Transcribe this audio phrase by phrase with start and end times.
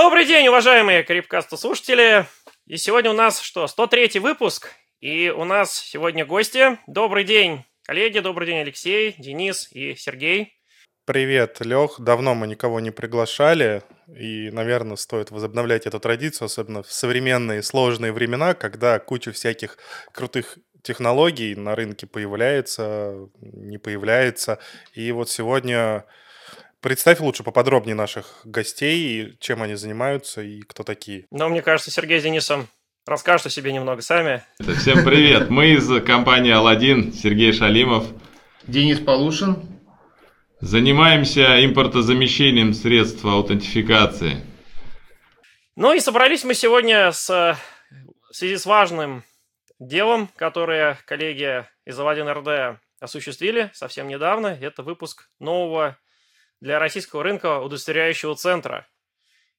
[0.00, 2.24] Добрый день, уважаемые Крипкаста слушатели.
[2.68, 4.70] И сегодня у нас что, 103 выпуск.
[5.00, 6.78] И у нас сегодня гости.
[6.86, 10.54] Добрый день, коллеги, добрый день, Алексей, Денис и Сергей.
[11.04, 11.96] Привет, Лех.
[11.98, 18.12] Давно мы никого не приглашали, и, наверное, стоит возобновлять эту традицию, особенно в современные сложные
[18.12, 19.78] времена, когда куча всяких
[20.12, 24.60] крутых технологий на рынке появляется, не появляется.
[24.92, 26.04] И вот сегодня
[26.80, 31.26] представь лучше поподробнее наших гостей, чем они занимаются и кто такие.
[31.30, 32.68] Но мне кажется, Сергей с Денисом
[33.06, 34.42] расскажут о себе немного сами.
[34.78, 35.50] Всем привет.
[35.50, 38.06] Мы из компании Алладин, Сергей Шалимов.
[38.66, 39.56] Денис Полушин.
[40.60, 44.44] Занимаемся импортозамещением средств аутентификации.
[45.76, 49.22] Ну и собрались мы сегодня с, в связи с важным
[49.78, 54.48] делом, которое коллеги из Алладин РД осуществили совсем недавно.
[54.48, 55.96] Это выпуск нового
[56.60, 58.86] для российского рынка удостоверяющего центра.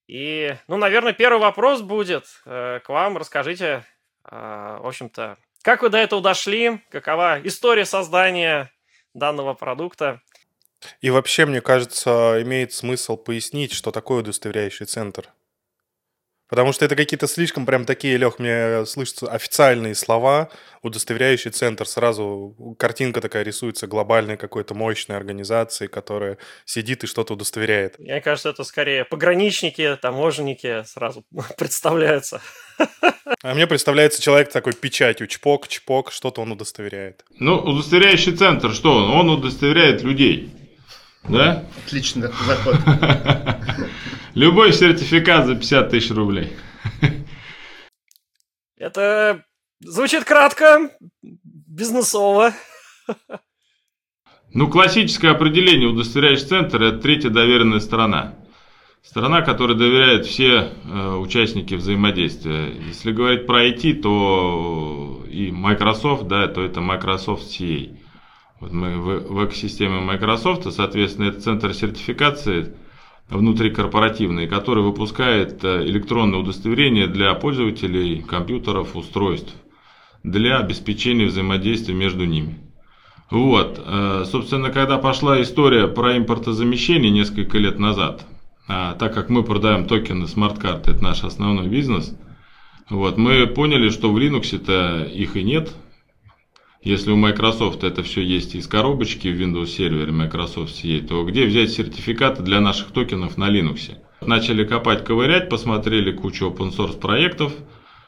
[0.08, 3.18] И, ну, наверное, первый вопрос будет э, к вам.
[3.18, 3.86] Расскажите,
[4.26, 8.72] э, в общем-то, как вы до этого дошли, какова история создания
[9.14, 10.22] данного продукта.
[11.02, 15.30] И вообще, мне кажется, имеет смысл пояснить, что такое удостоверяющий центр.
[16.50, 20.50] Потому что это какие-то слишком прям такие, Лех, мне слышатся официальные слова,
[20.82, 21.86] удостоверяющий центр.
[21.88, 28.00] Сразу картинка такая рисуется глобальной какой-то мощной организации, которая сидит и что-то удостоверяет.
[28.00, 31.24] Мне кажется, это скорее пограничники, таможенники сразу
[31.58, 32.42] представляются.
[33.44, 37.24] А мне представляется человек такой печатью, чпок, чпок, что-то он удостоверяет.
[37.38, 39.12] Ну, удостоверяющий центр, что он?
[39.12, 40.52] Он удостоверяет людей.
[41.24, 41.64] Да?
[41.86, 42.76] Отличный заход.
[44.40, 46.54] Любой сертификат за 50 тысяч рублей.
[48.78, 49.44] Это
[49.82, 52.54] звучит кратко, бизнесово.
[54.54, 58.36] Ну, классическое определение удостоверяющий центр– это третья доверенная сторона.
[59.04, 62.70] Сторона, которой доверяют все э, участники взаимодействия.
[62.88, 67.94] Если говорить про IT, то и Microsoft, да, то это Microsoft CA.
[68.62, 72.74] Вот мы в, в экосистеме Microsoft, соответственно, это центр сертификации–
[73.30, 79.54] внутрикорпоративный, который выпускает э, электронное удостоверение для пользователей компьютеров, устройств,
[80.24, 82.60] для обеспечения взаимодействия между ними.
[83.30, 88.26] Вот, э, собственно, когда пошла история про импортозамещение несколько лет назад,
[88.68, 92.16] а, так как мы продаем токены смарт-карты, это наш основной бизнес,
[92.90, 95.74] вот, мы поняли, что в Linux-то их и нет,
[96.82, 101.46] если у Microsoft это все есть из коробочки в Windows сервере Microsoft CA, то где
[101.46, 103.98] взять сертификаты для наших токенов на Linux?
[104.22, 107.54] Начали копать, ковырять, посмотрели кучу open source проектов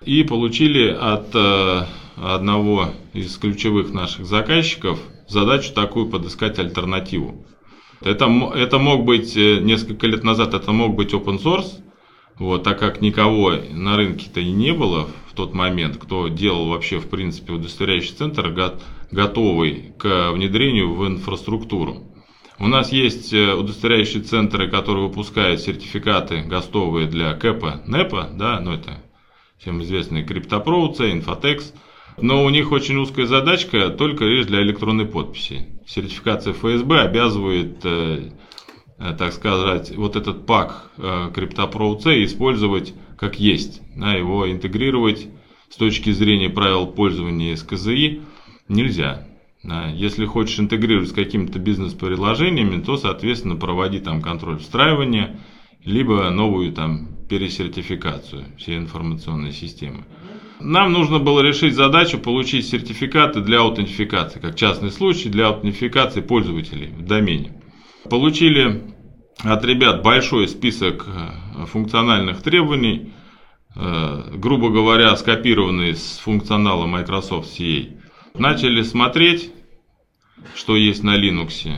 [0.05, 7.45] и получили от э, одного из ключевых наших заказчиков задачу такую подыскать альтернативу.
[8.01, 11.81] Это, это мог быть э, несколько лет назад, это мог быть open source,
[12.37, 16.99] вот, так как никого на рынке-то и не было в тот момент, кто делал вообще,
[16.99, 18.49] в принципе, удостоверяющий центр,
[19.11, 22.07] готовый к внедрению в инфраструктуру.
[22.59, 28.73] У нас есть э, удостоверяющие центры, которые выпускают сертификаты гостовые для КЭПа, НЭПа, да, ну
[28.73, 29.01] это
[29.57, 31.73] всем известные CryptoPro, Infotex,
[32.21, 35.81] но у них очень узкая задачка только лишь для электронной подписи.
[35.87, 38.29] Сертификация ФСБ обязывает Э,
[39.17, 45.27] так сказать, вот этот пак CryptoPro э, C использовать как есть, да, его интегрировать
[45.69, 48.21] с точки зрения правил пользования с КЗИ
[48.67, 49.27] нельзя.
[49.93, 55.39] Если хочешь интегрировать с какими-то бизнес-приложениями, то, соответственно, проводи там контроль встраивания,
[55.85, 60.05] либо новую там пересертификацию всей информационной системы.
[60.59, 66.87] Нам нужно было решить задачу получить сертификаты для аутентификации, как частный случай для аутентификации пользователей
[66.87, 67.60] в домене.
[68.09, 68.81] Получили
[69.43, 73.13] от ребят большой список э, функциональных требований,
[73.75, 77.97] э, грубо говоря, скопированные с функционала Microsoft CA.
[78.33, 79.51] Начали смотреть,
[80.55, 81.71] что есть на Linux.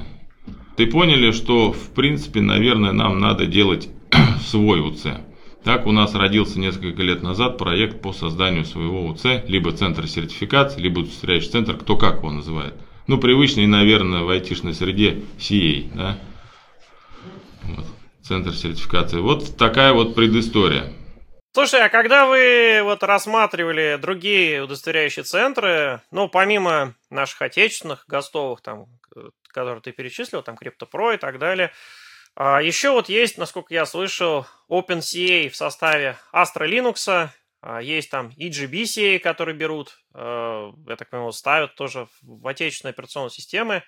[0.78, 3.90] И поняли, что в принципе, наверное, нам надо делать
[4.42, 5.08] свой УЦ.
[5.64, 10.82] Так у нас родился несколько лет назад проект по созданию своего УЦ, либо центр сертификации,
[10.82, 12.74] либо удостоверяющий центр, кто как его называет.
[13.08, 16.20] Ну, привычный, наверное, в айтишной среде CA, да?
[17.64, 17.86] Вот.
[18.22, 19.18] Центр сертификации.
[19.18, 20.94] Вот такая вот предыстория.
[21.54, 28.86] Слушай, а когда вы вот рассматривали другие удостоверяющие центры, ну, помимо наших отечественных, гостовых, там,
[29.50, 31.72] которые ты перечислил, там, CryptoPro и так далее,
[32.36, 37.30] а еще вот есть, насколько я слышал, OpenCA в составе Astra Linux,
[37.82, 43.84] есть там EGBCA, которые берут, э, я так понимаю, ставят тоже в отечественные операционные системы,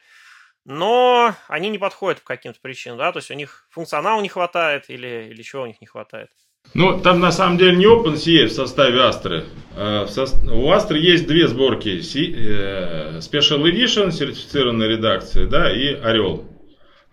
[0.66, 4.90] но они не подходят по каким-то причинам, да, то есть у них функционала не хватает
[4.90, 6.30] или, или чего у них не хватает.
[6.74, 9.46] Ну, там на самом деле не OpenCA в составе Astra.
[9.78, 10.06] А
[10.52, 12.00] у Astra есть две сборки.
[12.00, 16.46] Э, Special Edition, сертифицированной редакции, да, и Орел.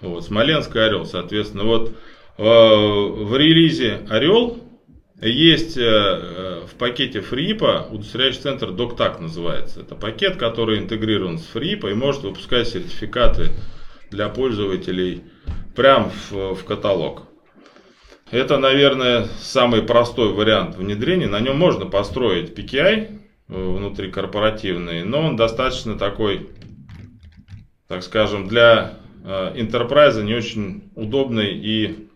[0.00, 1.64] Вот, Смоленск и Орел, соответственно.
[1.64, 1.90] Вот
[2.38, 4.61] э, в релизе Орел
[5.28, 9.80] есть э, в пакете FreePA удостоверяющий центр DocTac называется.
[9.80, 13.50] Это пакет, который интегрирован с FreePA и может выпускать сертификаты
[14.10, 15.22] для пользователей
[15.76, 17.28] прямо в, в каталог.
[18.32, 21.28] Это, наверное, самый простой вариант внедрения.
[21.28, 26.50] На нем можно построить PKI внутри корпоративный, но он достаточно такой,
[27.86, 32.08] так скажем, для э, enterprise не очень удобный и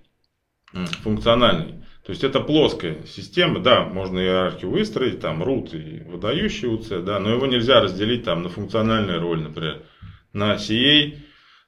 [1.02, 1.85] функциональный.
[2.06, 7.18] То есть это плоская система, да, можно иерархию выстроить, там root и выдающий UC, да,
[7.18, 9.82] но его нельзя разделить там на функциональные роли, например,
[10.32, 11.16] на CA,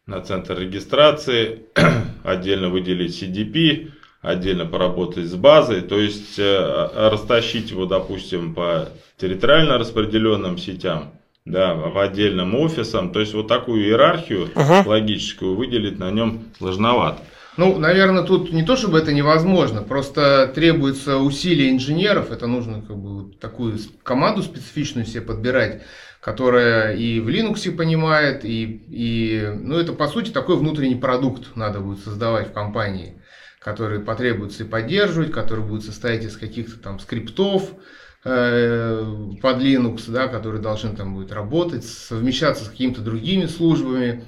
[0.07, 1.65] на центр регистрации,
[2.25, 3.91] отдельно выделить CDP,
[4.21, 11.15] отдельно поработать с базой, то есть э, растащить его, допустим, по территориально распределенным сетям,
[11.47, 14.87] да, по отдельным офисам, то есть вот такую иерархию uh-huh.
[14.87, 17.23] логическую выделить на нем сложновато.
[17.59, 22.97] Ну, наверное, тут не то, чтобы это невозможно, просто требуется усилия инженеров, это нужно как
[22.97, 25.83] бы такую команду специфичную себе подбирать,
[26.21, 31.81] которая и в Linux понимает, и, и ну, это по сути такой внутренний продукт надо
[31.81, 33.21] будет создавать в компании
[33.61, 37.73] которые потребуется и поддерживать, который будет состоять из каких-то там скриптов
[38.25, 39.05] э,
[39.43, 44.25] под Linux, да, которые должны там будет работать, совмещаться с какими-то другими службами,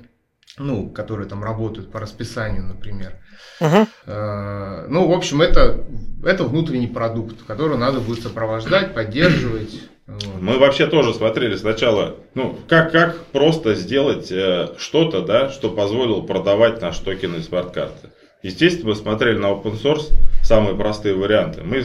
[0.59, 3.15] ну, которые там работают по расписанию, например.
[3.61, 3.87] Uh-huh.
[4.07, 5.85] Э, ну, в общем, это,
[6.25, 9.81] это внутренний продукт, который надо будет сопровождать, поддерживать.
[10.07, 10.41] Вот.
[10.41, 16.21] Мы вообще тоже смотрели сначала, ну, как, как просто сделать э, что-то, да, что позволило
[16.23, 18.11] продавать наш токен и смарт-карты.
[18.43, 20.13] Естественно, мы смотрели на open source
[20.43, 21.63] самые простые варианты.
[21.63, 21.85] Мы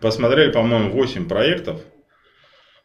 [0.00, 1.80] посмотрели, по-моему, 8 проектов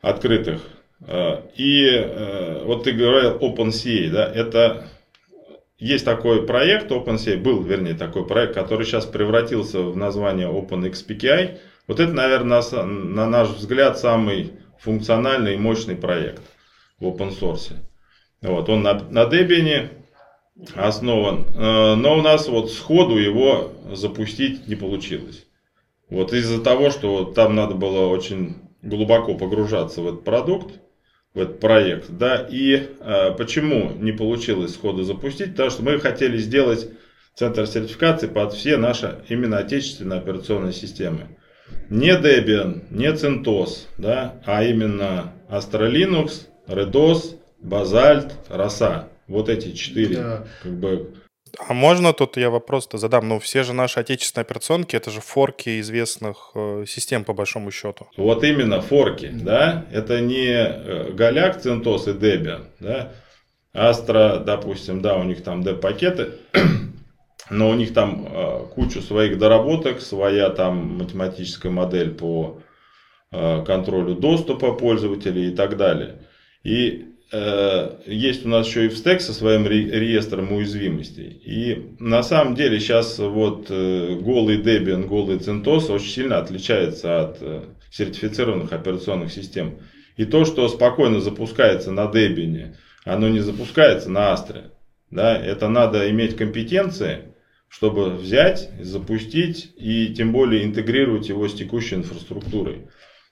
[0.01, 0.61] открытых.
[1.07, 4.87] Э, и э, вот ты говорил OpenCA, да, это
[5.79, 11.59] есть такой проект, OpenCA был, вернее, такой проект, который сейчас превратился в название OpenXPKI.
[11.87, 16.41] Вот это, наверное, на, на наш взгляд, самый функциональный и мощный проект
[16.99, 17.73] в open source.
[18.41, 19.89] Вот, он на, на Debian
[20.75, 21.45] основан.
[21.55, 25.45] Э, но у нас вот сходу его запустить не получилось.
[26.09, 30.79] Вот из-за того, что там надо было очень глубоко погружаться в этот продукт,
[31.33, 36.37] в этот проект, да, и э, почему не получилось сходу запустить, потому что мы хотели
[36.37, 36.89] сделать
[37.35, 41.37] центр сертификации под все наши именно отечественные операционные системы.
[41.89, 49.09] Не Debian, не CentOS, да, а именно Astra Linux, RedOS, Basalt, Rosa.
[49.27, 50.47] Вот эти четыре, да.
[50.63, 51.13] как бы...
[51.59, 53.27] А можно тут я вопрос-то задам?
[53.27, 58.07] Ну, все же наши отечественные операционки, это же форки известных э, систем, по большому счету.
[58.15, 59.85] Вот именно форки, да?
[59.91, 63.13] Это не э, Галяк, Центос и Debian, да?
[63.73, 66.33] Астра, допустим, да, у них там D-пакеты,
[67.49, 72.61] но у них там э, кучу своих доработок, своя там математическая модель по
[73.31, 76.27] э, контролю доступа пользователей и так далее.
[76.63, 81.41] И есть у нас еще и в стек со своим реестром уязвимостей.
[81.43, 87.37] И на самом деле сейчас вот э, голый Debian, голый CentOS очень сильно отличается от
[87.41, 89.79] э, сертифицированных операционных систем.
[90.15, 94.71] И то, что спокойно запускается на Debian, оно не запускается на Astra.
[95.11, 97.33] Да, это надо иметь компетенции,
[97.69, 102.87] чтобы взять, запустить и тем более интегрировать его с текущей инфраструктурой.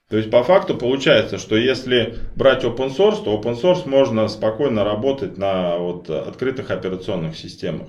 [0.10, 4.84] То есть по факту получается, что если брать open source, то open source можно спокойно
[4.84, 7.88] работать на вот открытых операционных системах.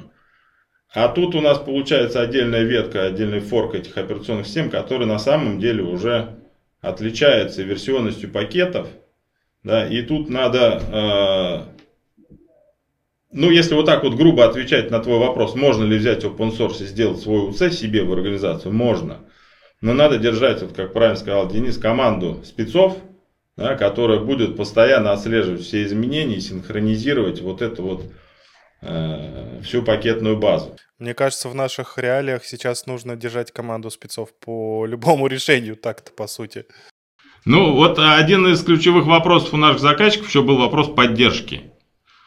[0.95, 5.61] А тут у нас получается отдельная ветка, отдельный форк этих операционных систем, который на самом
[5.61, 6.39] деле уже
[6.81, 8.89] отличается версионностью пакетов.
[9.63, 12.29] Да, и тут надо, э,
[13.33, 16.83] ну если вот так вот грубо отвечать на твой вопрос, можно ли взять open source
[16.83, 19.26] и сделать свой УЦ себе в организацию, можно.
[19.81, 22.99] Но надо держать, вот как правильно сказал Денис, команду спецов,
[23.57, 28.13] да, которая будет постоянно отслеживать все изменения и синхронизировать вот эту вот
[28.83, 30.77] э, всю пакетную базу.
[30.99, 36.27] Мне кажется, в наших реалиях сейчас нужно держать команду спецов по любому решению, так-то по
[36.27, 36.67] сути.
[37.45, 41.71] Ну, вот один из ключевых вопросов у наших заказчиков еще был вопрос поддержки.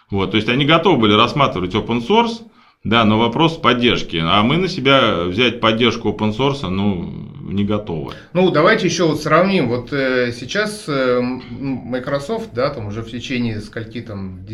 [0.10, 2.49] Вот, то есть они готовы были рассматривать open source,
[2.84, 4.22] Да, но вопрос поддержки.
[4.24, 8.14] А мы на себя взять поддержку open source, ну, не готовы.
[8.34, 9.68] Ну, давайте еще вот сравним.
[9.68, 11.20] Вот э, сейчас э,
[11.50, 14.46] Microsoft, да, там уже в течение скольки там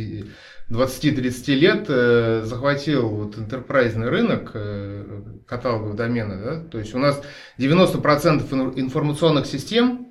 [0.71, 7.21] 20-30 лет э, захватил вот интерпрайзный рынок э, каталогов домена, да, то есть у нас
[7.59, 10.07] 90% информационных систем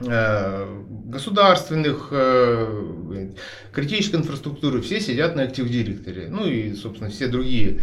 [0.00, 3.30] государственных, э,
[3.72, 7.80] критической инфраструктуры, все сидят на Active Directory, ну и, собственно, все другие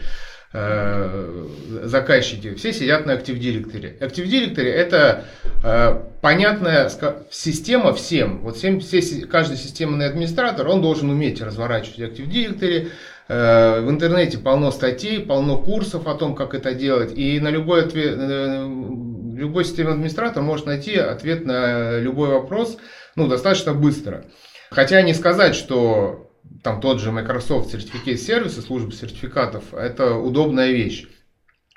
[0.53, 1.45] Э,
[1.83, 3.99] заказчики, все сидят на Active Directory.
[3.99, 5.25] Active Directory это
[5.61, 6.89] э, понятная
[7.29, 8.39] система всем.
[8.39, 12.87] Вот всем, все, каждый системный администратор, он должен уметь разворачивать Active Directory.
[13.27, 17.11] Э, в интернете полно статей, полно курсов о том, как это делать.
[17.13, 18.65] И на любой ответ, э,
[19.37, 22.77] любой системный администратор может найти ответ на любой вопрос
[23.15, 24.25] ну, достаточно быстро.
[24.69, 26.31] Хотя не сказать, что
[26.63, 31.07] там тот же Microsoft Certificate Service, служба сертификатов, это удобная вещь.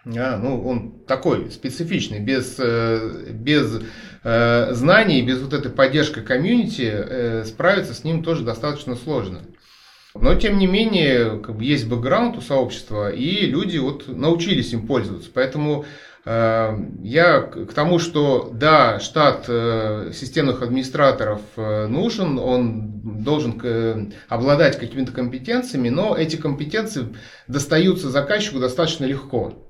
[0.06, 3.80] А, ну, он такой специфичный, без, э, без
[4.24, 9.42] э, знаний, без вот этой поддержки комьюнити э, справиться с ним тоже достаточно сложно.
[10.14, 14.86] Но, тем не менее, как бы есть бэкграунд у сообщества, и люди вот научились им
[14.86, 15.30] пользоваться.
[15.32, 15.84] Поэтому
[16.24, 25.12] я к тому, что да, штат э, системных администраторов э, нужен, он должен обладать какими-то
[25.12, 27.16] компетенциями, но эти компетенции
[27.48, 29.66] достаются заказчику достаточно легко.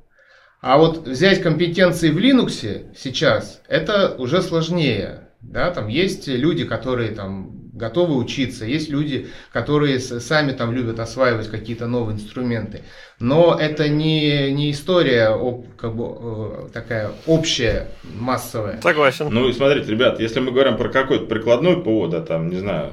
[0.61, 5.29] А вот взять компетенции в Linux сейчас, это уже сложнее.
[5.41, 11.49] Да, там есть люди, которые там готовы учиться, есть люди, которые сами там любят осваивать
[11.49, 12.83] какие-то новые инструменты.
[13.19, 15.37] Но это не, не история
[15.77, 18.81] как бы, э, такая общая, массовая.
[18.81, 19.29] Согласен.
[19.31, 22.93] Ну и смотрите, ребят, если мы говорим про какой-то прикладной ПО, да, там, не знаю,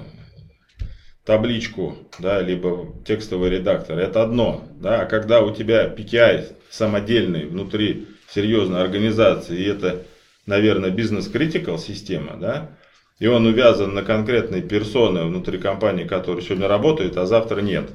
[1.26, 8.08] табличку, да, либо текстовый редактор, это одно, да, а когда у тебя PKI самодельный внутри
[8.30, 10.04] серьезной организации, и это,
[10.46, 12.72] наверное, бизнес-критикал система, да,
[13.20, 17.90] и он увязан на конкретные персоны внутри компании, которые сегодня работают, а завтра нет.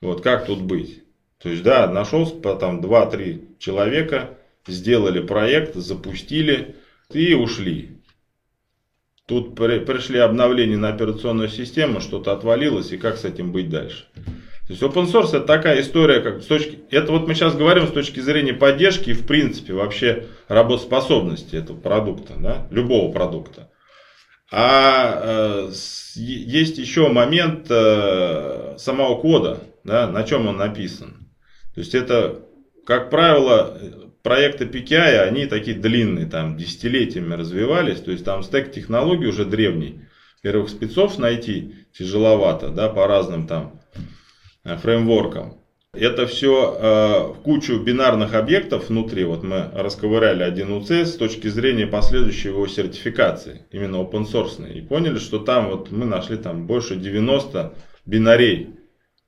[0.00, 1.02] Вот как тут быть?
[1.42, 6.76] То есть, да, нашелся там 2-3 человека, сделали проект, запустили
[7.12, 8.00] и ушли.
[9.26, 14.06] Тут при, пришли обновления на операционную систему, что-то отвалилось, и как с этим быть дальше?
[14.14, 17.86] То есть open source это такая история, как с точки, это вот мы сейчас говорим
[17.86, 23.70] с точки зрения поддержки и в принципе вообще работоспособности этого продукта, да, любого продукта.
[24.52, 25.70] А э,
[26.16, 31.28] есть еще момент э, самого кода, да, на чем он написан.
[31.74, 32.40] То есть это,
[32.84, 33.78] как правило,
[34.22, 40.00] проекты PKI, они такие длинные, там десятилетиями развивались, то есть там стек технологий уже древний.
[40.42, 43.80] Первых спецов найти тяжеловато, да, по разным там
[44.64, 45.59] э, фреймворкам.
[45.92, 49.24] Это все э, кучу бинарных объектов внутри.
[49.24, 54.72] Вот мы расковыряли один УЦ с точки зрения последующей его сертификации, именно open source.
[54.72, 57.74] И поняли, что там вот мы нашли там больше 90
[58.06, 58.76] бинарей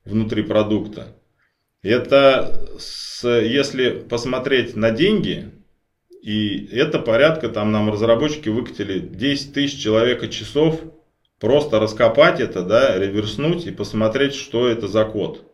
[0.05, 1.17] внутри продукта.
[1.83, 5.51] Это с, если посмотреть на деньги,
[6.23, 10.81] и это порядка, там нам разработчики выкатили 10 тысяч человека часов,
[11.41, 15.52] просто раскопать это, да, реверснуть и посмотреть, что это за код.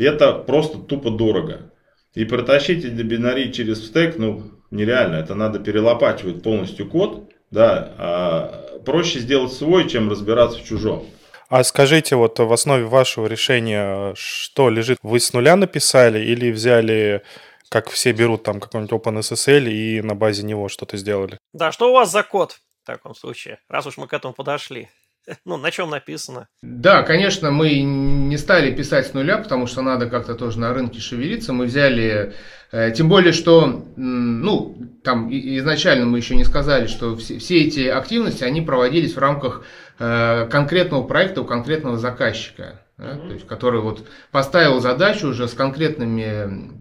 [0.00, 1.72] И это просто тупо дорого.
[2.14, 5.16] И протащить эти бинарии через стек, ну, нереально.
[5.16, 7.30] Это надо перелопачивать полностью код.
[7.50, 11.04] Да, а проще сделать свой, чем разбираться в чужом.
[11.50, 14.96] А скажите, вот в основе вашего решения что лежит?
[15.02, 17.22] Вы с нуля написали или взяли,
[17.68, 21.36] как все берут там какой-нибудь OpenSSL и на базе него что-то сделали?
[21.52, 24.88] Да, что у вас за код в таком случае, раз уж мы к этому подошли?
[25.44, 26.48] Ну, на чем написано?
[26.62, 31.00] Да, конечно, мы не стали писать с нуля, потому что надо как-то тоже на рынке
[31.00, 31.52] шевелиться.
[31.52, 32.34] Мы взяли,
[32.72, 37.86] э, тем более, что, ну, там изначально мы еще не сказали, что все, все эти
[37.86, 39.64] активности, они проводились в рамках
[39.98, 45.54] э, конкретного проекта у конкретного заказчика, да, то есть, который вот поставил задачу уже с
[45.54, 46.79] конкретными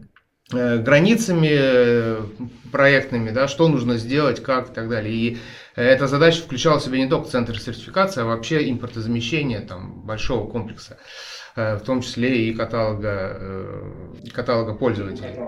[0.51, 2.17] границами
[2.71, 5.13] проектными, да, что нужно сделать, как и так далее.
[5.13, 5.37] И
[5.75, 10.97] эта задача включала в себя не только центр сертификации, а вообще импортозамещение там, большого комплекса,
[11.55, 13.91] э, в том числе и каталога, э,
[14.33, 15.39] каталога пользователей.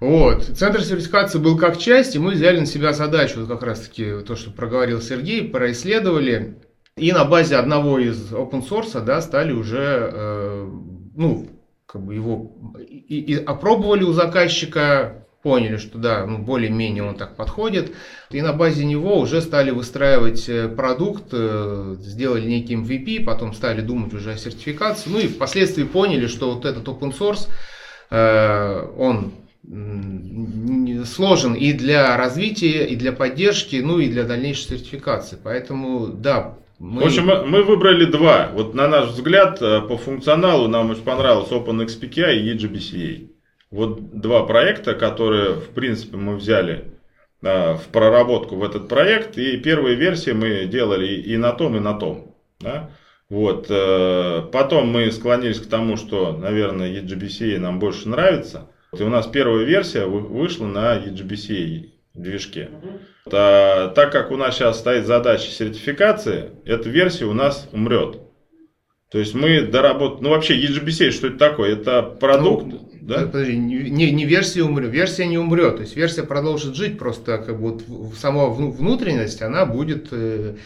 [0.00, 0.44] Вот.
[0.44, 4.20] Центр сертификации был как часть, и мы взяли на себя задачу, вот как раз таки
[4.26, 6.58] то, что проговорил Сергей, происследовали,
[6.96, 10.70] и на базе одного из open source да, стали уже э,
[11.14, 11.55] ну,
[11.96, 17.36] как бы его и, и опробовали у заказчика, поняли, что да, ну, более-менее он так
[17.36, 17.94] подходит,
[18.30, 23.80] и на базе него уже стали выстраивать э, продукт, э, сделали некий MVP, потом стали
[23.80, 27.48] думать уже о сертификации, ну и впоследствии поняли, что вот этот open source
[28.98, 29.32] он
[31.06, 35.36] сложен и для развития, и для поддержки, ну и для дальнейшей сертификации.
[35.42, 37.02] Поэтому, да, мы...
[37.02, 38.50] В общем, мы выбрали два.
[38.52, 43.28] Вот на наш взгляд, э, по функционалу нам очень понравилось OpenXPKI и eGBCA.
[43.70, 46.84] Вот два проекта, которые, в принципе, мы взяли
[47.42, 49.38] э, в проработку в этот проект.
[49.38, 52.34] И первые версии мы делали и на том, и на том.
[52.60, 52.90] Да?
[53.30, 53.66] Вот.
[53.70, 58.70] Э, потом мы склонились к тому, что, наверное, eGBCA нам больше нравится.
[58.96, 62.70] И у нас первая версия вышла на eGBCA движке.
[63.32, 68.18] А, так как у нас сейчас стоит задача сертификации, эта версия у нас умрет.
[69.10, 70.24] То есть мы доработаем...
[70.24, 71.72] Ну вообще EGBC что это такое?
[71.72, 72.66] Это продукт...
[72.66, 73.22] Ну, да?
[73.22, 75.76] Подожди, не, не версия умрет, версия не умрет.
[75.76, 80.56] То есть версия продолжит жить, просто как бы вот сама внутренность, она будет э,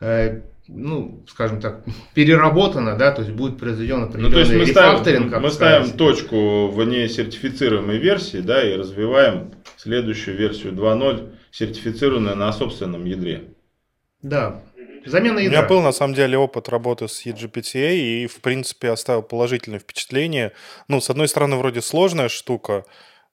[0.00, 1.84] э, ну, скажем так,
[2.14, 4.66] переработана, да, то есть будет произведен определенный ну, то есть мы.
[4.66, 12.52] Ставим, мы ставим точку в несертифицируемой версии, да, и развиваем следующую версию 2.0, сертифицированную на
[12.52, 13.44] собственном ядре.
[14.20, 14.62] Да,
[15.06, 15.58] замена ядра.
[15.58, 19.78] У меня был, на самом деле, опыт работы с eGPTA, и, в принципе, оставил положительное
[19.78, 20.52] впечатление.
[20.88, 22.84] Ну, с одной стороны, вроде сложная штука,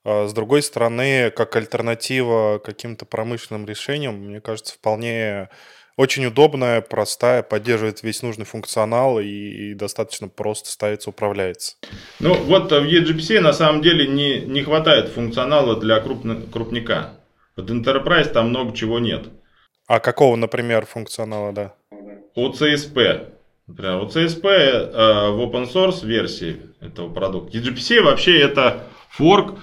[0.06, 5.50] а с другой стороны, как альтернатива каким-то промышленным решениям, мне кажется, вполне
[5.98, 11.76] очень удобная, простая, поддерживает весь нужный функционал и, и достаточно просто ставится, управляется.
[12.20, 17.14] Ну вот в eGPC на самом деле не, не хватает функционала для крупно, крупника.
[17.56, 19.26] Вот Enterprise там много чего нет.
[19.88, 21.74] А какого, например, функционала, да?
[22.36, 23.30] У CSP.
[23.66, 27.58] Например, у CSP э, в open source версии этого продукта.
[27.58, 29.56] eGPC вообще это форк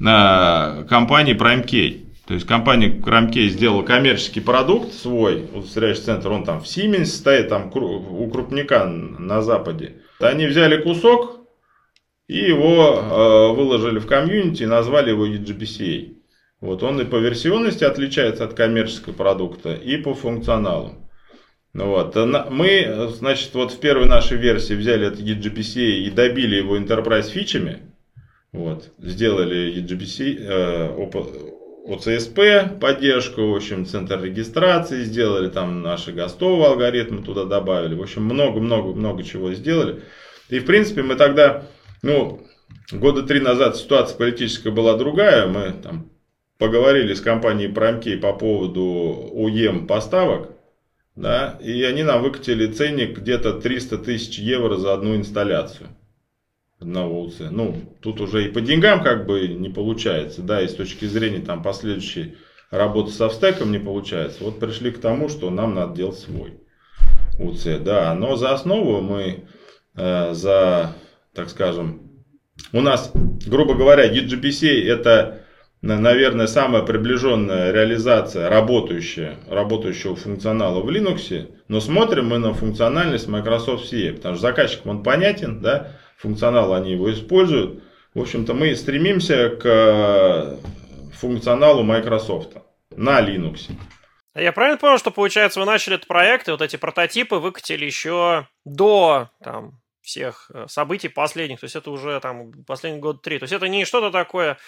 [0.00, 2.09] э, компании PrimeKey.
[2.30, 7.48] То есть компания Крамке сделала коммерческий продукт свой, удостоверяющий центр, он там в Siemens стоит,
[7.48, 9.96] там у крупника на Западе.
[10.20, 11.40] Они взяли кусок
[12.28, 16.18] и его э, выложили в комьюнити и назвали его eGBCA.
[16.60, 21.10] Вот он и по версионности отличается от коммерческого продукта, и по функционалу.
[21.74, 22.14] Вот.
[22.14, 27.78] Мы, значит, вот в первой нашей версии взяли этот eGBCA и добили его enterprise фичами.
[28.52, 28.92] Вот.
[28.98, 30.94] Сделали eGBC, э,
[31.86, 37.94] ОЦСП поддержку, в общем, центр регистрации сделали, там наши гостовые алгоритмы туда добавили.
[37.94, 40.02] В общем, много-много-много чего сделали.
[40.48, 41.66] И, в принципе, мы тогда,
[42.02, 42.46] ну,
[42.92, 45.46] года три назад ситуация политическая была другая.
[45.46, 46.10] Мы там
[46.58, 50.50] поговорили с компанией PrimeKey по поводу УЕМ поставок.
[51.16, 55.88] Да, и они нам выкатили ценник где-то 300 тысяч евро за одну инсталляцию
[56.80, 57.40] одного УЦ.
[57.50, 61.40] Ну, тут уже и по деньгам как бы не получается, да, и с точки зрения
[61.40, 62.36] там последующей
[62.70, 64.44] работы со встеком не получается.
[64.44, 66.60] Вот пришли к тому, что нам надо делать свой
[67.38, 69.44] УЦ, да, но за основу мы
[69.96, 70.94] э, за,
[71.34, 72.10] так скажем,
[72.72, 73.12] у нас,
[73.46, 75.42] грубо говоря, eGPC это,
[75.82, 83.92] наверное, самая приближенная реализация работающая, работающего функционала в Linux, но смотрим мы на функциональность Microsoft
[83.92, 87.82] CE, потому что заказчик он понятен, да, функционал они его используют.
[88.14, 90.56] В общем-то, мы стремимся к э,
[91.14, 92.56] функционалу Microsoft
[92.96, 93.70] на Linux.
[94.34, 98.46] Я правильно понял, что, получается, вы начали этот проект, и вот эти прототипы выкатили еще
[98.64, 103.38] до там, всех э, событий последних, то есть это уже там последний год три.
[103.38, 104.58] То есть это не что-то такое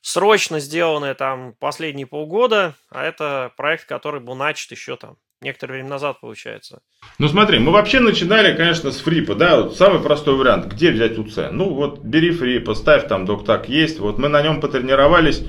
[0.00, 5.90] срочно сделанное там последние полгода, а это проект, который был начат еще там некоторое время
[5.90, 6.80] назад, получается.
[7.18, 11.18] Ну смотри, мы вообще начинали, конечно, с фрипа, да, вот самый простой вариант, где взять
[11.18, 11.50] УЦ?
[11.50, 15.44] Ну вот бери фрипа, ставь там доктак есть, вот мы на нем потренировались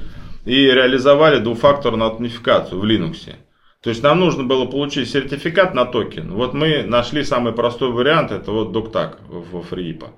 [0.45, 3.35] и реализовали двухфакторную аутентификацию в Linux.
[3.81, 6.33] То есть нам нужно было получить сертификат на токен.
[6.33, 10.11] Вот мы нашли самый простой вариант, это вот Dogtag во FreeIPA.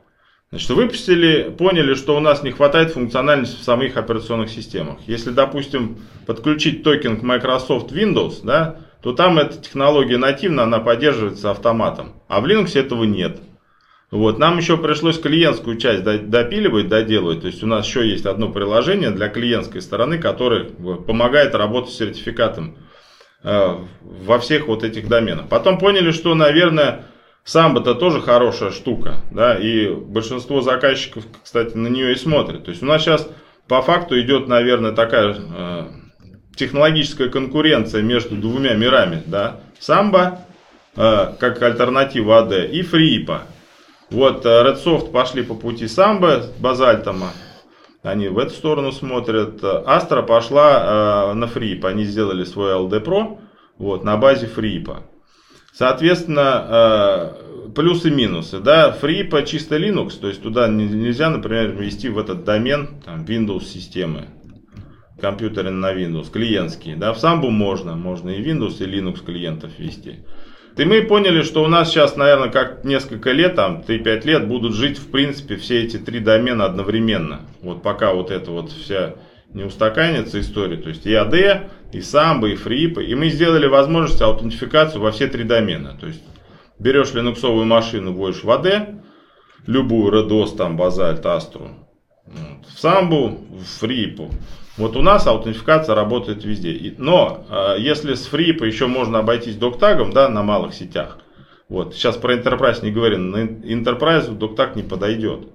[0.52, 4.98] Значит, выпустили, поняли, что у нас не хватает функциональности в самих операционных системах.
[5.06, 11.52] Если, допустим, подключить токен к Microsoft Windows, да, то там эта технология нативно, она поддерживается
[11.52, 12.22] автоматом.
[12.28, 13.40] А в Linux этого нет.
[14.12, 14.40] Вот.
[14.40, 17.42] Нам еще пришлось клиентскую часть допиливать, доделывать.
[17.42, 21.98] То есть у нас еще есть одно приложение для клиентской стороны, которое помогает работать с
[21.98, 22.78] сертификатом
[23.44, 25.48] э, во всех вот этих доменах.
[25.48, 27.06] Потом поняли, что, наверное,
[27.44, 29.22] самбо-то тоже хорошая штука.
[29.32, 32.66] Да, и большинство заказчиков, кстати, на нее и смотрят.
[32.66, 33.30] То есть у нас сейчас
[33.68, 35.84] по факту идет, наверное, такая э,
[36.60, 40.40] технологическая конкуренция между двумя мирами, да, самбо
[40.96, 43.44] э, как альтернатива АД и фрипа.
[44.12, 47.24] Вот э, Redsoft пошли по пути самбо с базальтом,
[48.04, 49.64] они в эту сторону смотрят.
[49.64, 53.40] Астра пошла э, на фрип, они сделали свой LD Pro
[53.78, 55.04] вот, на базе фрипа.
[55.74, 58.60] Соответственно, э, плюсы и минусы.
[58.60, 63.64] Да, по чисто Linux, то есть туда нельзя, например, ввести в этот домен там, Windows
[63.64, 64.28] системы,
[65.20, 66.96] компьютеры на Windows, клиентские.
[66.96, 70.20] Да, в Sambu можно, можно и Windows, и Linux клиентов ввести.
[70.78, 74.76] И мы поняли, что у нас сейчас, наверное, как несколько лет, там 3-5 лет, будут
[74.76, 77.42] жить, в принципе, все эти три домена одновременно.
[77.62, 79.16] Вот пока вот эта вот вся
[79.54, 80.78] не устаканится история.
[80.78, 83.04] То есть и AD, и Samba, и FreeP.
[83.04, 85.98] И мы сделали возможность аутентификацию во все три домена.
[86.00, 86.24] То есть
[86.78, 89.02] берешь линуксовую машину, вводишь в AD,
[89.66, 91.72] любую Redos, там, Basalt, Astro,
[92.26, 94.32] вот, в Sambu, в FreeP.
[94.80, 96.96] Вот у нас аутентификация работает везде.
[96.98, 101.18] Но э, если с FreeP еще можно обойтись доктагом, да, на малых сетях,
[101.68, 105.50] вот, сейчас про Enterprise не говорим, на Enterprise доктаг не подойдет.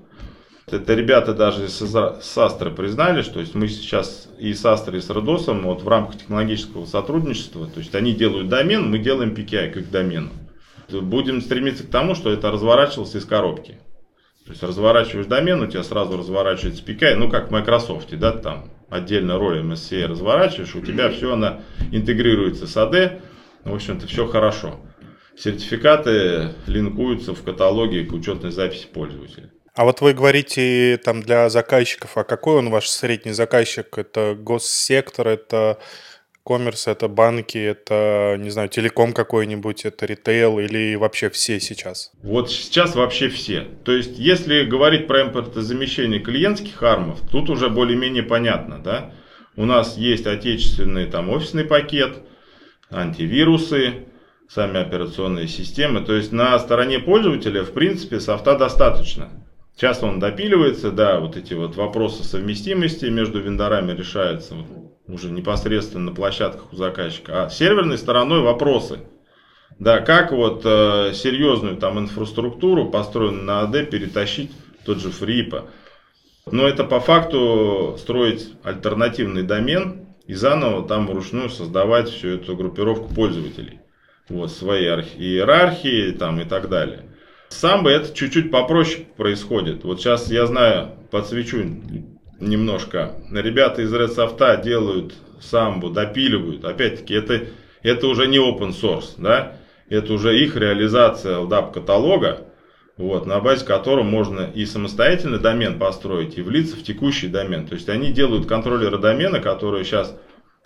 [0.70, 5.08] Это ребята даже с Астры признали, что есть мы сейчас и с Астрой, и с
[5.08, 9.90] Родосом вот в рамках технологического сотрудничества, то есть они делают домен, мы делаем PKI как
[9.90, 10.30] домен.
[10.90, 13.78] Будем стремиться к тому, что это разворачивалось из коробки.
[14.44, 18.70] То есть разворачиваешь домен, у тебя сразу разворачивается PKI, ну как в Microsoft, да, там
[18.90, 23.20] отдельно роль MSCA разворачиваешь, у тебя все она интегрируется с AD,
[23.64, 24.81] в общем-то все хорошо.
[25.37, 29.51] Сертификаты линкуются в каталоге к учетной записи пользователя.
[29.75, 33.99] А вот вы говорите там для заказчиков, а какой он ваш средний заказчик?
[33.99, 35.81] Это госсектор, это
[36.44, 42.12] коммерс, это банки, это, не знаю, телеком какой-нибудь, это ритейл или вообще все сейчас?
[42.22, 43.66] Вот сейчас вообще все.
[43.85, 49.12] То есть, если говорить про импортозамещение клиентских армов, тут уже более-менее понятно, да?
[49.57, 52.18] У нас есть отечественный там офисный пакет,
[52.90, 54.07] антивирусы,
[54.48, 56.04] сами операционные системы.
[56.04, 59.43] То есть, на стороне пользователя, в принципе, софта достаточно.
[59.76, 64.54] Часто он допиливается, да, вот эти вот вопросы совместимости между вендорами решаются
[65.08, 67.44] уже непосредственно на площадках у заказчика.
[67.44, 69.00] А серверной стороной вопросы.
[69.80, 74.52] Да, как вот э, серьезную там инфраструктуру, построенную на AD, перетащить
[74.84, 75.64] тот же FreePA.
[76.50, 83.12] Но это по факту строить альтернативный домен и заново там вручную создавать всю эту группировку
[83.12, 83.80] пользователей.
[84.28, 87.10] Вот, свои иерархии там и так далее.
[87.48, 89.85] Самбо это чуть-чуть попроще происходит.
[89.85, 91.59] Вот сейчас я знаю, подсвечу
[92.40, 93.12] немножко.
[93.30, 96.64] Ребята из Red Soft делают самбу, допиливают.
[96.64, 97.46] Опять-таки, это,
[97.83, 99.57] это уже не open source, да?
[99.88, 102.48] Это уже их реализация LDAP каталога,
[102.96, 107.66] вот, на базе которого можно и самостоятельный домен построить, и влиться в текущий домен.
[107.66, 110.16] То есть они делают контроллеры домена, которые сейчас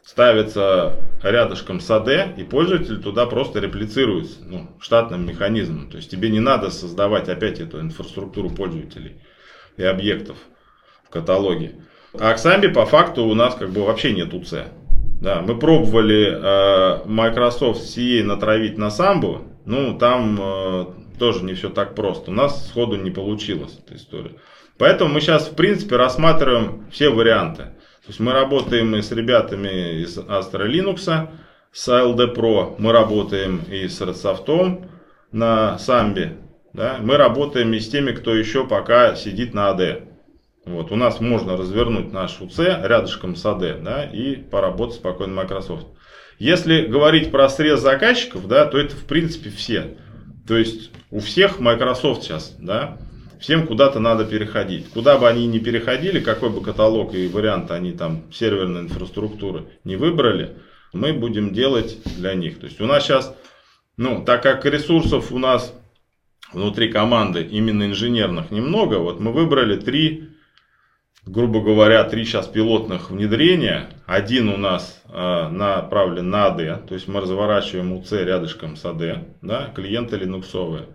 [0.04, 5.90] ставится рядышком с AD, и пользователь туда просто реплицируется ну, штатным механизмом.
[5.90, 9.16] То есть тебе не надо создавать опять эту инфраструктуру пользователей
[9.76, 10.36] и объектов
[11.04, 11.72] в каталоге.
[12.14, 14.54] А к Xambi по факту у нас как бы вообще нет УЦ.
[15.20, 20.86] Да, мы пробовали э, Microsoft CA натравить на Sambu, ну там э,
[21.18, 22.30] тоже не все так просто.
[22.30, 24.32] У нас сходу не получилось эта история.
[24.78, 27.72] Поэтому мы сейчас в принципе рассматриваем все варианты.
[28.08, 31.28] То есть мы работаем и с ребятами из Astra Linux,
[31.70, 34.88] с ALD Pro, мы работаем и с Redsoft
[35.30, 36.38] на Самбе.
[36.72, 36.96] Да?
[37.02, 40.08] Мы работаем и с теми, кто еще пока сидит на AD.
[40.64, 45.88] Вот, у нас можно развернуть наш УЦ рядышком с AD да, и поработать спокойно Microsoft.
[46.38, 49.98] Если говорить про срез заказчиков, да, то это в принципе все.
[50.46, 52.96] То есть у всех Microsoft сейчас, да,
[53.40, 54.88] всем куда-то надо переходить.
[54.90, 59.96] Куда бы они ни переходили, какой бы каталог и вариант они там серверной инфраструктуры не
[59.96, 60.56] выбрали,
[60.92, 62.58] мы будем делать для них.
[62.58, 63.34] То есть у нас сейчас,
[63.96, 65.74] ну, так как ресурсов у нас
[66.52, 70.30] внутри команды именно инженерных немного, вот мы выбрали три,
[71.26, 73.90] грубо говоря, три сейчас пилотных внедрения.
[74.06, 79.24] Один у нас э, направлен на AD, то есть мы разворачиваем УЦ рядышком с AD,
[79.42, 80.86] да, клиенты линуксовые.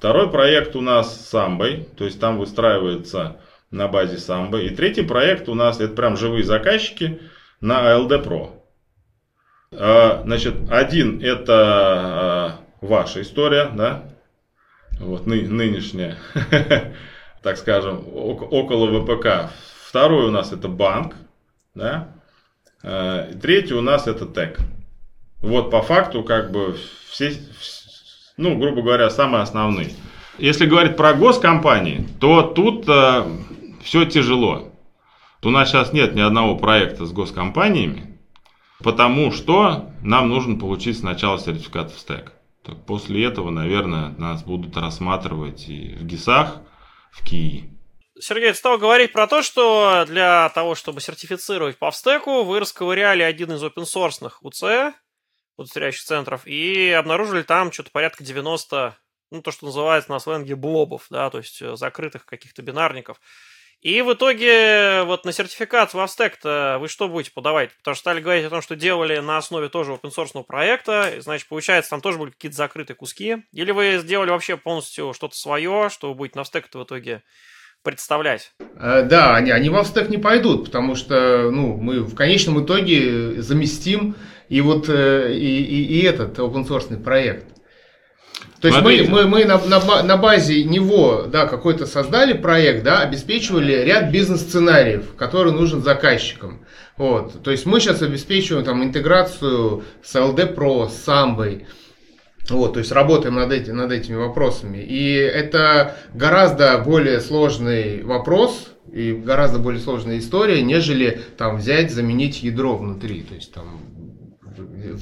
[0.00, 3.36] Второй проект у нас с Самбой, то есть там выстраивается
[3.70, 4.64] на базе Самбы.
[4.64, 7.20] И третий проект у нас, это прям живые заказчики
[7.60, 8.62] на ALD Pro.
[9.72, 14.04] А, значит, один это а, ваша история, да,
[15.00, 16.16] вот ны, нынешняя,
[17.42, 19.52] так скажем, около ВПК.
[19.86, 21.14] Второй у нас это банк,
[21.74, 22.08] да,
[22.82, 24.60] а, третий у нас это ТЭК.
[25.42, 26.74] Вот по факту как бы
[27.10, 27.34] все,
[28.40, 29.92] ну, грубо говоря, самые основные.
[30.38, 33.24] Если говорить про госкомпании, то тут э,
[33.82, 34.72] все тяжело.
[35.42, 38.18] У нас сейчас нет ни одного проекта с госкомпаниями,
[38.82, 42.32] потому что нам нужно получить сначала сертификат в стек.
[42.86, 46.58] После этого, наверное, нас будут рассматривать и в ГИСах,
[47.10, 47.70] в КИИ.
[48.18, 53.22] Сергей, ты стал говорить про то, что для того, чтобы сертифицировать по стеку, вы расковыряли
[53.22, 54.94] один из open source УЦ,
[55.60, 58.96] удостоверяющих центров, и обнаружили там что-то порядка 90,
[59.30, 63.20] ну, то, что называется на сленге блобов, да, то есть э, закрытых каких-то бинарников.
[63.80, 67.70] И в итоге вот на сертификацию в Avstack вы что будете подавать?
[67.78, 71.48] Потому что стали говорить о том, что делали на основе тоже open source проекта, значит,
[71.48, 73.38] получается, там тоже были какие-то закрытые куски.
[73.52, 77.22] Или вы сделали вообще полностью что-то свое, что вы будете на Avstack в итоге
[77.82, 78.52] представлять?
[78.76, 83.40] Э, да, они, они в Avstack не пойдут, потому что ну, мы в конечном итоге
[83.40, 84.14] заместим
[84.50, 87.46] и вот э, и, и, и этот open source проект.
[88.60, 93.00] То есть мы, мы, мы на, на, на базе него да, какой-то создали проект, да,
[93.00, 96.66] обеспечивали ряд бизнес-сценариев, которые нужен заказчикам.
[96.98, 97.42] Вот.
[97.42, 101.62] То есть мы сейчас обеспечиваем там, интеграцию с LD Pro, с Samba.
[102.50, 104.78] Вот, то есть работаем над, эти, над этими вопросами.
[104.78, 112.42] И это гораздо более сложный вопрос и гораздо более сложная история, нежели там взять, заменить
[112.42, 113.22] ядро внутри.
[113.22, 113.80] То есть там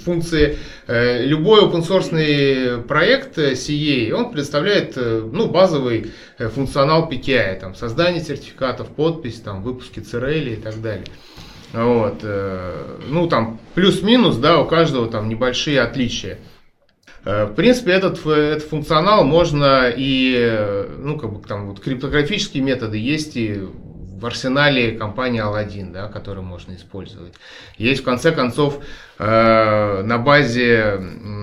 [0.04, 0.58] функции.
[0.86, 7.74] Э, любой open source проект э, CA, он представляет э, ну, базовый функционал PKI, там,
[7.74, 11.06] создание сертификатов, подпись, там, выпуски CRL и так далее.
[11.72, 12.24] Вот.
[13.08, 16.38] Ну, там, плюс-минус, да, у каждого там небольшие отличия.
[17.24, 23.36] В принципе, этот, этот функционал можно и, ну, как бы там вот криптографические методы есть
[23.36, 23.64] и
[24.18, 27.34] в арсенале компании Aladdin, да, который можно использовать.
[27.76, 28.80] Есть, в конце концов,
[29.18, 31.00] э, на базе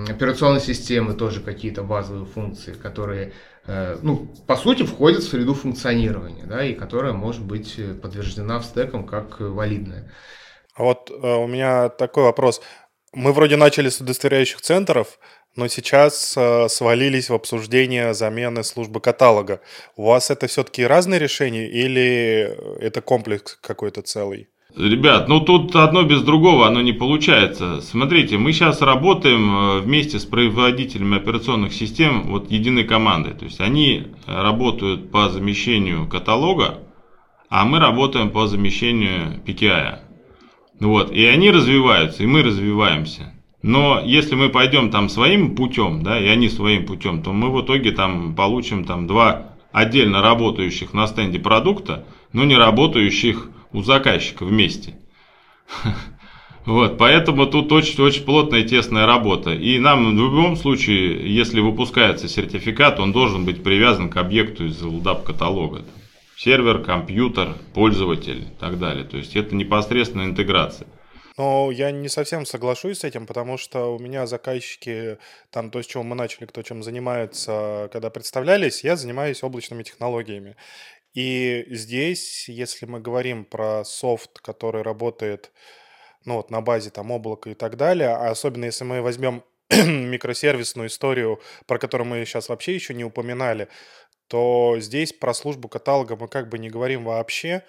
[0.08, 3.32] операционной системы тоже какие-то базовые функции, которые,
[3.66, 8.64] э, ну, по сути, входят в среду функционирования, да, и которая может быть подтверждена в
[8.64, 10.12] стеком как валидная.
[10.74, 12.60] А вот э, у меня такой вопрос.
[13.14, 15.18] Мы вроде начали с удостоверяющих центров,
[15.56, 19.60] но сейчас э, свалились в обсуждение замены службы каталога.
[19.96, 24.48] У вас это все-таки разные решения или это комплекс какой-то целый?
[24.76, 27.80] Ребят, ну тут одно без другого, оно не получается.
[27.80, 33.32] Смотрите, мы сейчас работаем э, вместе с производителями операционных систем вот единой командой.
[33.32, 36.80] То есть они работают по замещению каталога,
[37.48, 40.00] а мы работаем по замещению PKI.
[40.80, 43.32] Вот, и они развиваются, и мы развиваемся.
[43.66, 47.64] Но если мы пойдем там своим путем, да, и они своим путем, то мы в
[47.64, 54.44] итоге там получим там два отдельно работающих на стенде продукта, но не работающих у заказчика
[54.44, 54.94] вместе.
[56.64, 59.52] Вот, поэтому тут очень-очень плотная и тесная работа.
[59.52, 64.82] И нам в любом случае, если выпускается сертификат, он должен быть привязан к объекту из
[64.82, 65.84] LDAP каталога.
[66.36, 69.04] Сервер, компьютер, пользователь и так далее.
[69.04, 70.88] То есть это непосредственная интеграция.
[71.36, 75.18] Но я не совсем соглашусь с этим, потому что у меня заказчики,
[75.50, 80.56] там то, с чего мы начали, кто чем занимается, когда представлялись, я занимаюсь облачными технологиями.
[81.12, 85.52] И здесь, если мы говорим про софт, который работает
[86.24, 90.88] ну, вот, на базе там облака и так далее, а особенно если мы возьмем микросервисную
[90.88, 93.68] историю, про которую мы сейчас вообще еще не упоминали,
[94.28, 97.62] то здесь про службу каталога мы как бы не говорим вообще,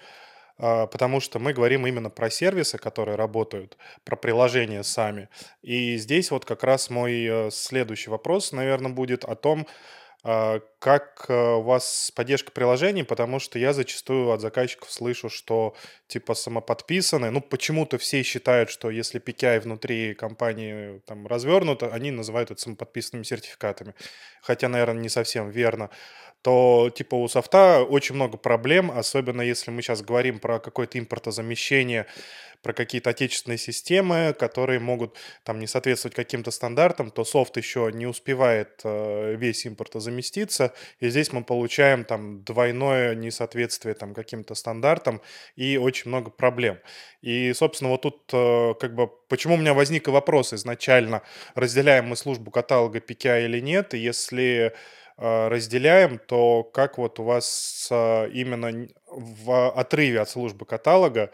[0.58, 5.28] потому что мы говорим именно про сервисы, которые работают, про приложения сами.
[5.62, 9.66] И здесь вот как раз мой э, следующий вопрос, наверное, будет о том,
[10.24, 15.74] а, как э, у вас поддержка приложений, потому что я зачастую от заказчиков слышу, что
[16.06, 22.50] типа самоподписанные, ну почему-то все считают, что если PKI внутри компании там развернуто, они называют
[22.50, 23.94] это самоподписанными сертификатами.
[24.40, 25.90] Хотя, наверное, не совсем верно
[26.42, 32.06] то типа у софта очень много проблем, особенно если мы сейчас говорим про какое-то импортозамещение,
[32.62, 38.06] про какие-то отечественные системы, которые могут там не соответствовать каким-то стандартам, то софт еще не
[38.06, 39.66] успевает э, весь
[41.00, 45.20] и здесь мы получаем там двойное несоответствие там каким-то стандартам
[45.56, 46.78] и очень много проблем.
[47.20, 51.22] И, собственно, вот тут э, как бы почему у меня возник вопрос изначально,
[51.54, 54.72] разделяем мы службу каталога PKI или нет, и если
[55.20, 61.30] Э, разделяем, то как вот у вас именно в отрыве от службы каталога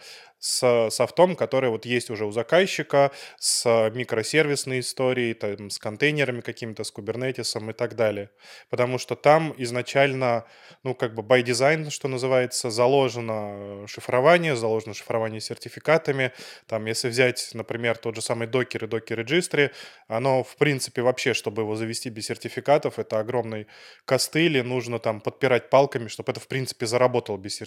[0.46, 6.84] с софтом, который вот есть уже у заказчика, с микросервисной историей, там, с контейнерами какими-то,
[6.84, 8.28] с кубернетисом и так далее.
[8.68, 10.44] Потому что там изначально,
[10.82, 16.30] ну, как бы by design, что называется, заложено шифрование, заложено шифрование сертификатами.
[16.66, 19.70] Там, если взять, например, тот же самый докер и докер регистри,
[20.08, 23.66] оно, в принципе, вообще, чтобы его завести без сертификатов, это огромный
[24.04, 27.63] костыль, и нужно там подпирать палками, чтобы это, в принципе, заработало без сертификатов.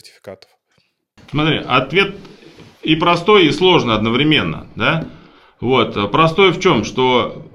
[1.29, 2.15] Смотри, ответ
[2.83, 5.07] и простой, и сложный одновременно, да?
[5.59, 7.45] Вот, простой в чем, что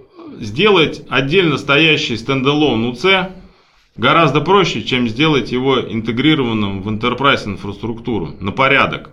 [0.40, 3.30] сделать отдельно стоящий стендалон УЦ
[3.96, 9.10] гораздо проще, чем сделать его интегрированным в enterprise инфраструктуру на порядок.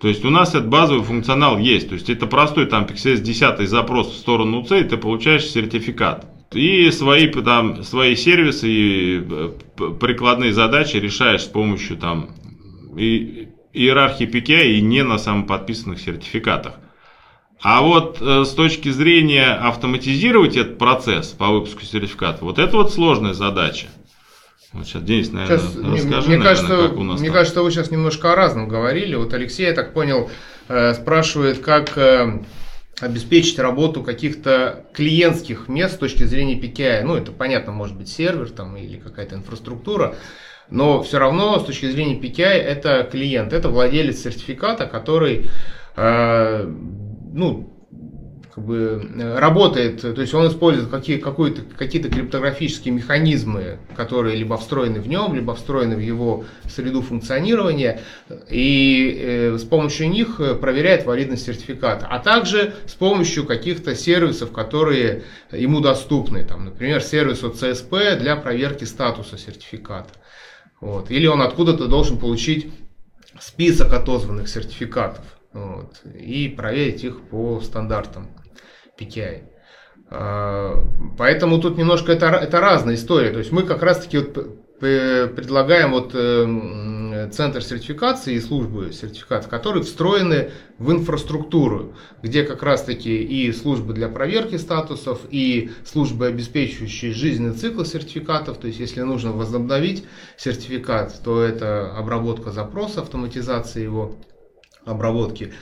[0.00, 1.88] То есть у нас этот базовый функционал есть.
[1.88, 6.26] То есть это простой там PXS 10 запрос в сторону C, и ты получаешь сертификат.
[6.54, 9.50] И свои, там, свои сервисы и э,
[10.00, 12.30] прикладные задачи решаешь с помощью там,
[12.96, 16.74] и, иерархии PKI и не на самоподписанных сертификатах.
[17.62, 22.92] А вот э, с точки зрения автоматизировать этот процесс по выпуску сертификата, вот это вот
[22.92, 23.86] сложная задача.
[24.72, 27.36] Вот сейчас Денис, наверное, сейчас, расскажи, мне, наверное, кажется, как у нас Мне там.
[27.36, 29.14] кажется, вы сейчас немножко о разном говорили.
[29.14, 30.30] Вот Алексей, я так понял,
[30.68, 32.40] э, спрашивает, как э,
[33.00, 37.02] обеспечить работу каких-то клиентских мест с точки зрения PKI.
[37.02, 40.14] Ну, это понятно, может быть сервер там или какая-то инфраструктура.
[40.70, 45.50] Но все равно с точки зрения PKI это клиент, это владелец сертификата, который
[45.96, 46.64] э,
[47.32, 47.71] ну,
[48.54, 54.58] как бы э, работает, то есть он использует какие, какие-то, какие-то криптографические механизмы, которые либо
[54.58, 58.02] встроены в нем, либо встроены в его среду функционирования,
[58.50, 65.22] и э, с помощью них проверяет валидность сертификата, а также с помощью каких-то сервисов, которые
[65.50, 70.10] ему доступны, там, например, сервис от CSP для проверки статуса сертификата.
[70.82, 71.10] Вот.
[71.10, 72.70] Или он откуда-то должен получить
[73.40, 78.28] список отозванных сертификатов вот, и проверить их по стандартам.
[79.02, 79.42] PKI.
[80.10, 80.84] А,
[81.16, 83.30] поэтому тут немножко это, это разная история.
[83.30, 89.84] То есть мы как раз-таки вот предлагаем вот э, центр сертификации и службы сертификации, которые
[89.84, 97.54] встроены в инфраструктуру, где как раз-таки и службы для проверки статусов, и службы, обеспечивающие жизненный
[97.54, 98.58] цикл сертификатов.
[98.58, 100.04] То есть если нужно возобновить
[100.36, 104.16] сертификат, то это обработка запроса, автоматизация его
[104.84, 105.52] обработки.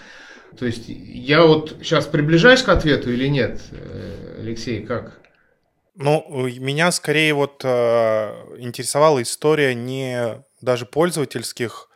[0.61, 5.19] То есть я вот сейчас приближаюсь к ответу или нет, э, Алексей, как?
[5.95, 7.69] Ну, меня скорее вот э,
[8.59, 11.89] интересовала история не даже пользовательских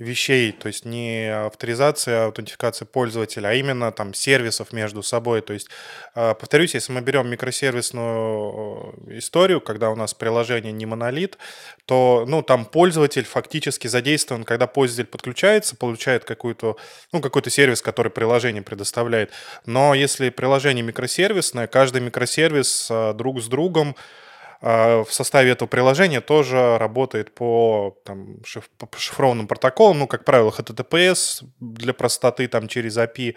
[0.00, 5.42] вещей, то есть не авторизация, аутентификация пользователя, а именно там сервисов между собой.
[5.42, 5.68] То есть,
[6.14, 11.36] а, повторюсь, если мы берем микросервисную э, историю, когда у нас приложение не монолит,
[11.84, 16.76] то ну, там пользователь фактически задействован, когда пользователь подключается, получает какую-то,
[17.12, 19.30] ну, какой-то сервис, который приложение предоставляет.
[19.66, 24.29] Но если приложение микросервисное, каждый микросервис а, друг с другом а,
[24.60, 30.50] в составе этого приложения тоже работает по, там, шиф, по шифрованным протоколам, ну, как правило,
[30.50, 33.36] HTTPS для простоты там через API.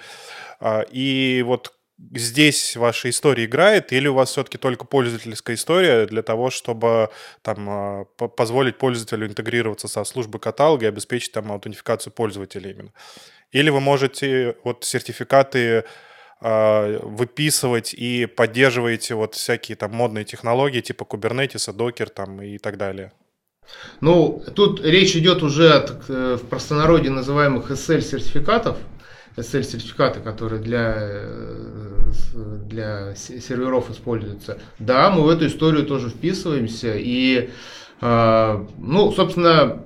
[0.59, 1.73] А, и вот
[2.11, 7.09] здесь ваша история играет, или у вас все-таки только пользовательская история для того, чтобы
[7.41, 12.91] там, а, позволить пользователю интегрироваться со службой каталога и обеспечить там аутентификацию пользователя именно?
[13.51, 15.83] Или вы можете вот сертификаты а,
[16.43, 23.13] выписывать и поддерживаете вот всякие там модные технологии типа Kubernetes, Docker там и так далее?
[24.01, 28.77] Ну, тут речь идет уже от, э, в простонародье называемых SL-сертификатов,
[29.37, 32.11] SL-сертификаты, которые для, э,
[32.65, 34.59] для серверов используются.
[34.79, 36.93] Да, мы в эту историю тоже вписываемся.
[36.95, 37.49] И,
[38.01, 39.83] а, ну, собственно,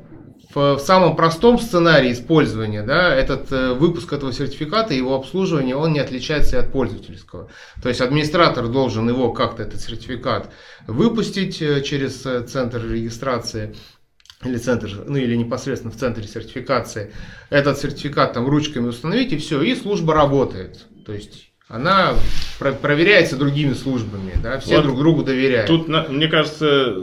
[0.58, 6.00] в самом простом сценарии использования, да, этот э, выпуск этого сертификата, его обслуживание, он не
[6.00, 7.50] отличается и от пользовательского.
[7.82, 10.52] То есть администратор должен его как-то, этот сертификат,
[10.88, 13.76] выпустить э, через э, центр регистрации
[14.44, 17.14] или центр, ну или непосредственно в центре сертификации,
[17.50, 20.86] этот сертификат там ручками установить и все, и служба работает.
[21.06, 22.16] То есть она
[22.60, 25.68] про- проверяется другими службами, да, все вот друг другу доверяют.
[25.68, 26.94] Тут, мне кажется,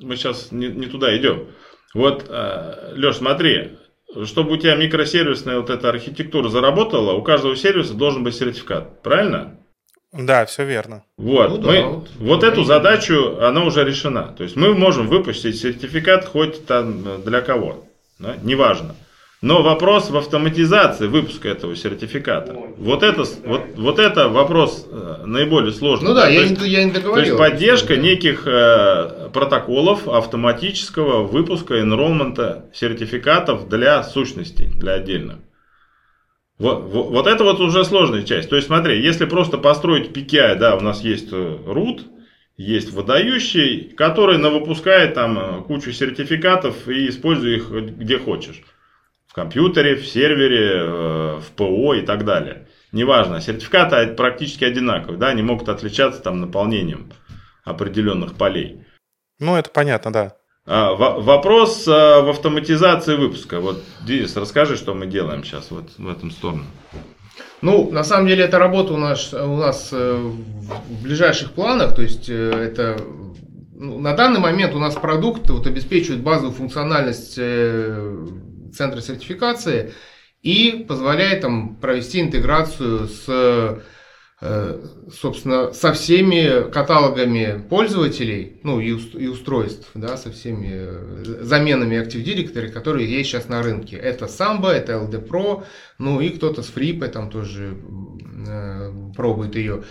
[0.00, 1.48] мы сейчас не, не туда идем.
[1.94, 3.78] Вот, э, Леш, смотри,
[4.24, 9.58] чтобы у тебя микросервисная вот эта архитектура заработала, у каждого сервиса должен быть сертификат, правильно?
[10.12, 11.04] Да, все верно.
[11.18, 14.34] Вот, ну, мы, да, вот, вот эту задачу, она уже решена.
[14.36, 17.84] То есть мы можем выпустить сертификат хоть там для кого,
[18.18, 18.36] да?
[18.42, 18.94] неважно.
[19.40, 22.56] Но вопрос в автоматизации выпуска этого сертификата.
[22.76, 26.08] Вот это, вот, вот это вопрос э, наиболее сложный.
[26.08, 27.36] Ну да, я, есть, не, я не договорил.
[27.36, 28.02] То есть поддержка да.
[28.02, 35.36] неких э, протоколов автоматического выпуска энролмента сертификатов для сущностей, для отдельных.
[36.58, 38.50] Вот, вот, вот это вот уже сложная часть.
[38.50, 42.00] То есть смотри, если просто построить PKI, да, у нас есть э, root,
[42.56, 48.64] есть выдающий, который выпускает там э, кучу сертификатов и используя их где хочешь
[49.38, 52.66] компьютере, в сервере, э, в ПО и так далее.
[52.90, 57.12] Неважно, сертификаты практически одинаковые, да, они могут отличаться там наполнением
[57.64, 58.84] определенных полей.
[59.38, 60.32] Ну, это понятно, да.
[60.66, 63.60] А, вопрос а, в автоматизации выпуска.
[63.60, 66.64] Вот, Денис, расскажи, что мы делаем сейчас вот в этом сторону.
[67.62, 72.02] Ну, на самом деле, эта работа у нас, у нас э, в ближайших планах, то
[72.02, 72.96] есть э, это
[73.74, 77.38] ну, на данный момент у нас продукт вот, обеспечивает базовую функциональность
[78.74, 79.92] центра сертификации.
[80.42, 83.82] и позволяет там провести интеграцию с
[84.40, 84.80] Э,
[85.12, 92.68] собственно, со всеми каталогами пользователей, ну и, устройств, да, со всеми э, заменами Active Directory,
[92.68, 93.96] которые есть сейчас на рынке.
[93.96, 95.64] Это Samba, это LD Pro,
[95.98, 97.78] ну и кто-то с FreeP там тоже
[98.46, 99.82] э, пробует ее.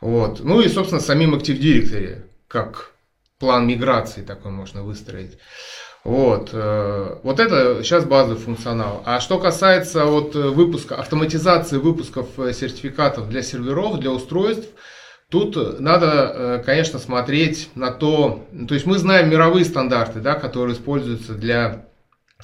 [0.00, 0.40] Вот.
[0.40, 2.94] Ну и, собственно, самим Active Directory, как
[3.38, 5.38] план миграции такой можно выстроить.
[6.04, 9.02] Вот, э, вот это сейчас базовый функционал.
[9.06, 14.68] А что касается вот выпуска, автоматизации выпусков э, сертификатов для серверов, для устройств,
[15.30, 20.74] тут надо, э, конечно, смотреть на то, то есть мы знаем мировые стандарты, да, которые
[20.74, 21.86] используются для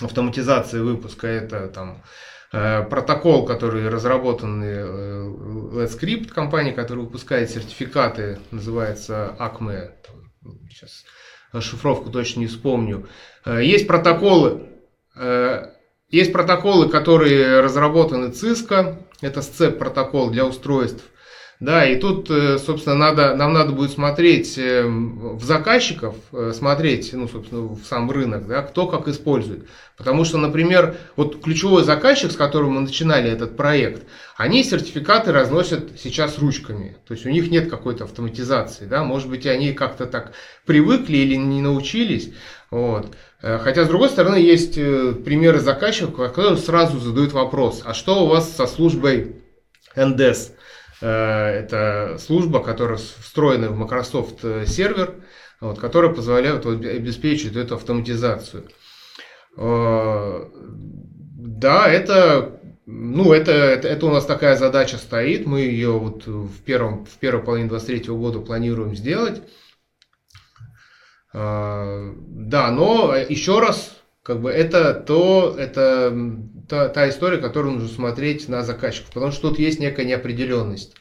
[0.01, 1.27] автоматизации выпуска.
[1.27, 2.03] Это там
[2.51, 9.93] протокол, который разработан Let's Script, компания, которая выпускает сертификаты, называется ACME.
[10.69, 11.05] Сейчас
[11.59, 13.09] шифровку точно не вспомню.
[13.45, 14.69] Э, есть протоколы,
[15.17, 15.67] э,
[16.09, 21.05] есть протоколы, которые разработаны Cisco, это SCEP протокол для устройств.
[21.61, 26.17] Да, и тут, э, собственно, надо, нам надо будет смотреть в заказчиков,
[26.55, 29.67] смотреть, ну, собственно, в сам рынок, да, кто как использует.
[30.01, 34.05] Потому что, например, вот ключевой заказчик, с которым мы начинали этот проект,
[34.39, 36.97] они сертификаты разносят сейчас ручками.
[37.07, 38.87] То есть у них нет какой-то автоматизации.
[38.87, 39.05] Да?
[39.05, 40.33] Может быть, они как-то так
[40.65, 42.33] привыкли или не научились.
[42.71, 43.15] Вот.
[43.43, 48.25] Э, хотя, с другой стороны, есть э, примеры заказчиков, которые сразу задают вопрос, а что
[48.25, 49.37] у вас со службой
[49.95, 50.53] NDS?
[51.01, 55.15] Э, это служба, которая встроена в Microsoft сервер,
[55.61, 58.65] вот, которая позволяет вот, обеспечить эту автоматизацию.
[59.57, 60.49] Да,
[61.89, 65.47] это, ну, это, это, это у нас такая задача стоит.
[65.47, 69.43] Мы ее вот в, первом, в первой половине 23 года планируем сделать.
[71.33, 76.11] Да, но еще раз, как бы это то, это
[76.71, 80.95] та, та история, которую нужно смотреть на заказчиков, потому что тут есть некая неопределенность.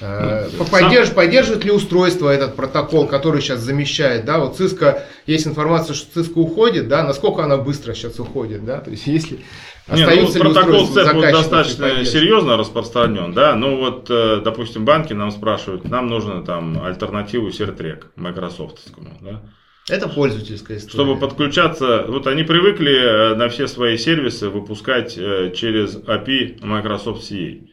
[0.00, 1.16] А, ну, Поддерж, сам...
[1.16, 6.38] Поддерживает ли устройство этот протокол, который сейчас замещает, да, вот Cisco, есть информация, что Cisco
[6.40, 9.40] уходит, да, насколько она быстро сейчас уходит, да, то есть если
[9.88, 15.84] не, ну, протокол CEP достаточно серьезно распространен, да, ну вот, э, допустим, банки нам спрашивают,
[15.84, 19.42] нам нужно там альтернативу Сертрек Microsoftскому, да,
[19.88, 20.92] это пользовательская история.
[20.92, 27.30] Чтобы подключаться, вот они привыкли э, на все свои сервисы выпускать э, через API Microsoft
[27.30, 27.68] CA.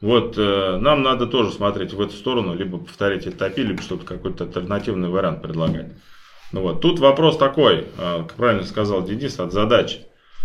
[0.00, 4.04] Вот э, нам надо тоже смотреть в эту сторону, либо повторить этот API, либо что-то
[4.04, 5.92] какой-то альтернативный вариант предлагать.
[6.52, 6.82] Ну вот.
[6.82, 10.00] Тут вопрос такой, как правильно сказал Денис, от задачи.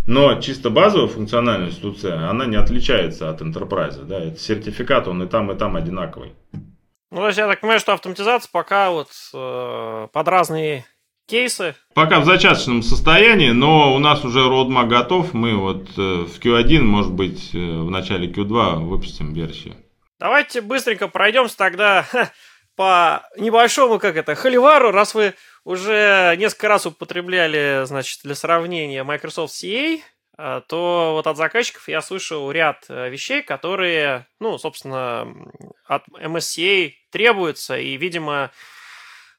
[0.07, 4.01] Но чисто базовая функциональная институция, она не отличается от Enterprise.
[4.05, 4.19] Да?
[4.19, 6.33] Это сертификат, он и там, и там одинаковый.
[7.11, 10.85] Ну, то есть я так понимаю, что автоматизация пока вот э, под разные
[11.27, 11.75] кейсы.
[11.93, 15.33] Пока в зачаточном состоянии, но у нас уже roadmap готов.
[15.33, 19.75] Мы вот э, в Q1, может быть, э, в начале Q2 выпустим версию.
[20.19, 22.07] Давайте быстренько пройдемся тогда
[22.75, 29.53] по небольшому, как это, холивару, раз вы уже несколько раз употребляли, значит, для сравнения Microsoft
[29.53, 29.99] CA,
[30.37, 35.27] э, то вот от заказчиков я слышал ряд вещей, которые, ну, собственно,
[35.85, 38.51] от MSCA требуются, и, видимо, а,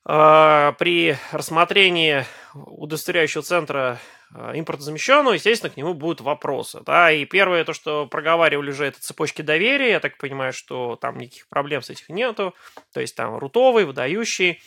[0.08, 4.00] при рассмотрении удостоверяющего центра
[4.34, 6.80] а, импортозамещенного, естественно, к нему будут вопросы.
[6.86, 7.12] Да?
[7.12, 9.90] И первое, то, что проговаривали уже, это цепочки доверия.
[9.90, 12.54] Я так понимаю, что там никаких проблем с этих нету.
[12.94, 14.62] То есть там рутовый, выдающий.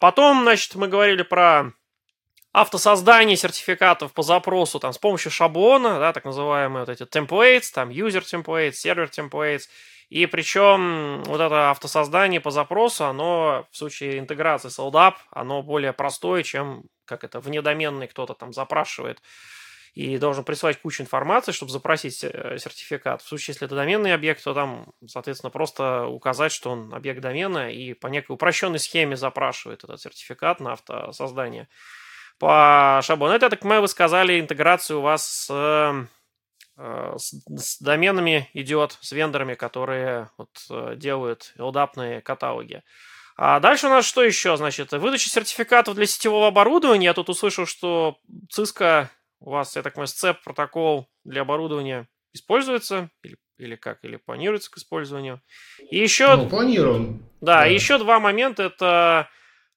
[0.00, 1.72] Потом, значит, мы говорили про
[2.52, 7.90] автосоздание сертификатов по запросу там, с помощью шаблона, да, так называемые вот эти templates, там
[7.90, 9.62] user templates, server templates–
[10.10, 15.92] и причем вот это автосоздание по запросу, оно в случае интеграции с LDAP, оно более
[15.92, 19.22] простое, чем как это внедоменный кто-то там запрашивает
[19.94, 23.22] и должен присылать кучу информации, чтобы запросить э, сертификат.
[23.22, 27.72] В случае, если это доменный объект, то там, соответственно, просто указать, что он объект домена,
[27.72, 31.68] и по некой упрощенной схеме запрашивает этот сертификат на автосоздание.
[32.38, 33.34] По шаблону.
[33.34, 36.06] Это, я так понимаю, вы сказали, интеграцию у вас с Э,
[37.18, 42.82] с, с доменами идет, с вендорами, которые вот, э, делают LDAP каталоги.
[43.36, 44.56] А дальше у нас что еще?
[44.56, 47.06] Значит, выдача сертификатов для сетевого оборудования.
[47.06, 48.18] Я тут услышал, что
[48.54, 49.06] Cisco,
[49.40, 54.70] у вас, я так понимаю, SCEP протокол для оборудования используется или, или как, или планируется
[54.70, 55.40] к использованию.
[55.90, 56.36] И еще...
[56.36, 57.22] Ну, планируем.
[57.40, 57.64] Да, да.
[57.64, 58.64] Еще два момента.
[58.64, 59.28] Это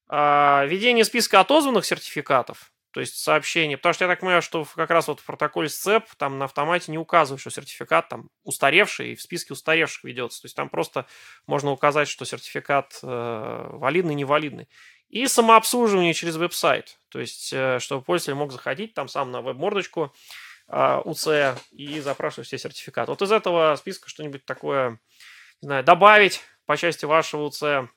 [0.08, 2.70] а, ведение списка отозванных сертификатов.
[2.94, 3.76] То есть сообщение.
[3.76, 6.92] Потому что я так понимаю, что как раз вот в протоколе SCEP там на автомате
[6.92, 10.40] не указывают, что сертификат там устаревший и в списке устаревших ведется.
[10.40, 11.04] То есть там просто
[11.48, 14.68] можно указать, что сертификат э, валидный, невалидный.
[15.08, 17.00] И самообслуживание через веб-сайт.
[17.08, 20.14] То есть, э, чтобы пользователь мог заходить там сам на веб-мордочку,
[20.68, 23.10] а, УЦ и запрашиваешь все сертификаты.
[23.10, 25.00] Вот из этого списка что-нибудь такое,
[25.60, 27.90] не знаю, добавить по части вашего УЦ,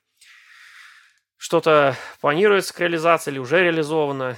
[1.36, 4.36] что-то планируется к реализации или уже реализовано?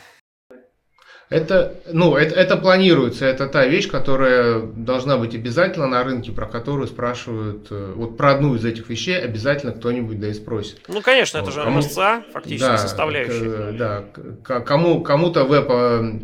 [1.31, 6.47] Это, ну, это, это планируется, это та вещь, которая должна быть обязательно на рынке, про
[6.47, 10.81] которую спрашивают, э, вот про одну из этих вещей обязательно кто-нибудь да и спросит.
[10.89, 13.73] Ну, конечно, это же кому, МСЦА, фактически да, составляющая.
[13.73, 16.19] К, да, кому, кому-то веб, э,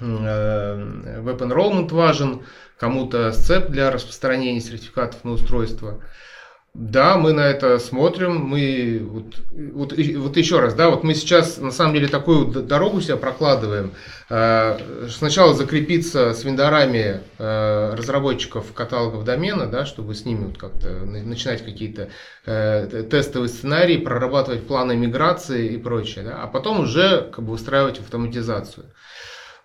[0.00, 2.42] веб-энролмент важен,
[2.78, 6.02] кому-то сцеп для распространения сертификатов на устройство.
[6.74, 8.46] Да, мы на это смотрим.
[8.46, 13.02] Мы вот, вот, вот еще раз, да, вот мы сейчас на самом деле такую дорогу
[13.02, 13.92] себя прокладываем.
[14.30, 14.78] Э,
[15.10, 21.62] сначала закрепиться с вендорами э, разработчиков каталогов домена, да, чтобы с ними вот как-то начинать
[21.62, 22.08] какие-то
[22.46, 28.00] э, тестовые сценарии, прорабатывать планы миграции и прочее, да, а потом уже как бы устраивать
[28.00, 28.86] автоматизацию.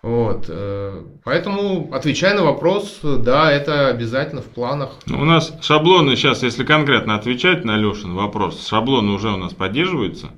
[0.02, 4.90] Вот, э, поэтому, отвечая на вопрос, да, это обязательно в планах.
[5.08, 10.30] У нас шаблоны сейчас, если конкретно отвечать на Лешин вопрос, шаблоны уже у нас поддерживаются.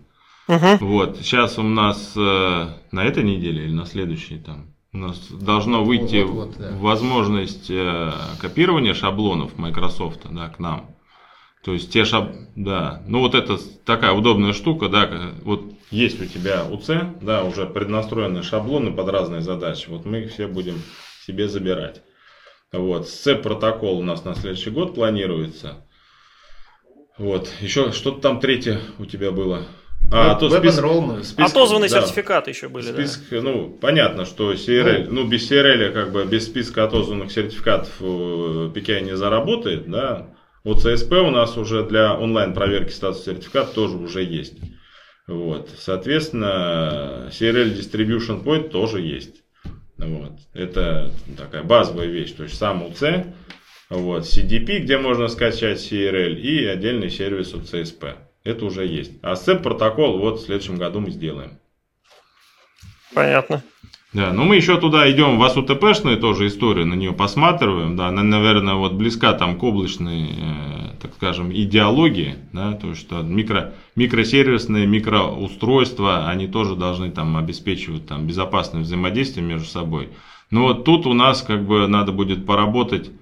[0.49, 0.79] Угу.
[0.81, 5.85] Вот, сейчас у нас э, на этой неделе или на следующей там у нас должно
[5.85, 6.77] выйти вот, вот, вот, да.
[6.77, 10.87] возможность э, копирования шаблонов Microsoft да, к нам.
[11.63, 12.33] То есть те шаб...
[12.57, 17.67] Да, ну вот это такая удобная штука, да, вот есть у тебя УЦ, да, уже
[17.67, 20.83] преднастроенные шаблоны под разные задачи, вот мы их все будем
[21.27, 22.03] себе забирать.
[22.73, 25.85] Вот, сцеп протокол у нас на следующий год планируется.
[27.19, 29.67] Вот, еще что-то там третье у тебя было.
[30.13, 33.43] А, то список, список, Отозванные да, сертификаты еще были, список, да.
[33.43, 39.03] Ну, понятно, что CRL, ну, ну без CRL, как бы без списка отозванных сертификатов PKI
[39.03, 40.35] не заработает, да.
[40.65, 44.55] Вот CSP у нас уже для онлайн проверки статуса сертификата тоже уже есть.
[45.31, 45.71] Вот.
[45.79, 49.45] Соответственно, CRL Distribution Point тоже есть.
[49.97, 50.33] Вот.
[50.55, 52.33] Это такая базовая вещь.
[52.33, 53.33] То есть сам UC,
[53.91, 58.17] вот, CDP, где можно скачать CRL и отдельный сервис от CSP.
[58.43, 59.13] Это уже есть.
[59.23, 61.61] А SCP протокол вот в следующем году мы сделаем.
[63.15, 63.63] Понятно.
[64.13, 68.25] Да, но мы еще туда идем в АСУТПшную тоже историю, на нее посматриваем, да, она,
[68.25, 74.89] наверное, вот близка там к облачной, э, так скажем, идеологии, да, то, что микро, микросервисные,
[74.89, 80.09] микроустройства, они тоже должны там обеспечивать там безопасное взаимодействие между собой.
[80.51, 83.13] Но вот тут у нас как бы надо будет поработать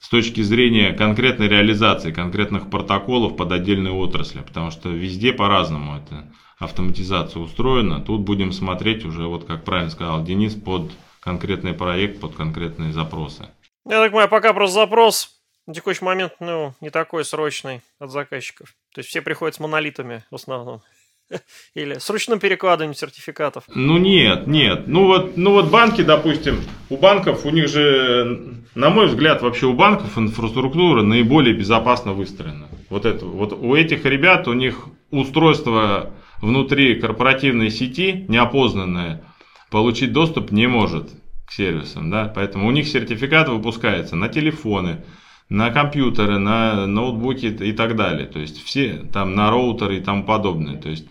[0.00, 6.26] с точки зрения конкретной реализации конкретных протоколов под отдельные отрасли, потому что везде по-разному это
[6.58, 8.00] автоматизация устроена.
[8.00, 10.90] Тут будем смотреть уже, вот как правильно сказал Денис, под
[11.20, 13.48] конкретный проект, под конкретные запросы.
[13.84, 15.36] Я так понимаю, пока просто запрос
[15.66, 18.74] на текущий момент, ну, не такой срочный от заказчиков.
[18.94, 20.82] То есть все приходят с монолитами в основном.
[21.74, 23.64] Или с ручным перекладыванием сертификатов.
[23.74, 24.86] Ну нет, нет.
[24.86, 29.66] Ну вот, ну вот банки, допустим, у банков, у них же, на мой взгляд, вообще
[29.66, 32.68] у банков инфраструктура наиболее безопасно выстроена.
[32.88, 39.22] Вот это, вот у этих ребят, у них устройство внутри корпоративной сети неопознанная
[39.70, 41.10] получить доступ не может
[41.46, 42.10] к сервисам.
[42.10, 42.30] Да?
[42.34, 45.04] Поэтому у них сертификат выпускается на телефоны,
[45.48, 48.26] на компьютеры, на ноутбуки и так далее.
[48.26, 50.76] То есть все там на роутеры и тому подобное.
[50.76, 51.06] То есть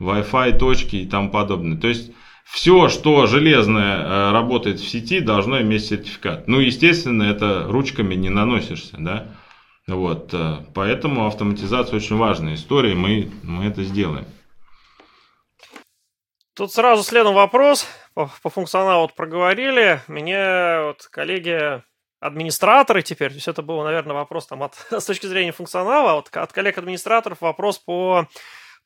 [0.00, 1.78] Wi-Fi точки и тому подобное.
[1.78, 2.12] То есть
[2.44, 6.48] все, что железное э, работает в сети, должно иметь сертификат.
[6.48, 9.26] Ну, естественно, это ручками не наносишься, да.
[9.86, 14.24] Вот, э, поэтому автоматизация очень важная история, мы, мы это сделаем.
[16.58, 17.86] Тут сразу следом вопрос.
[18.14, 20.02] По, по функционалу вот проговорили.
[20.08, 21.84] Мне вот коллеги
[22.18, 26.36] администраторы теперь, то есть это был, наверное, вопрос там от, с точки зрения функционала, вот
[26.36, 28.26] от коллег-администраторов вопрос по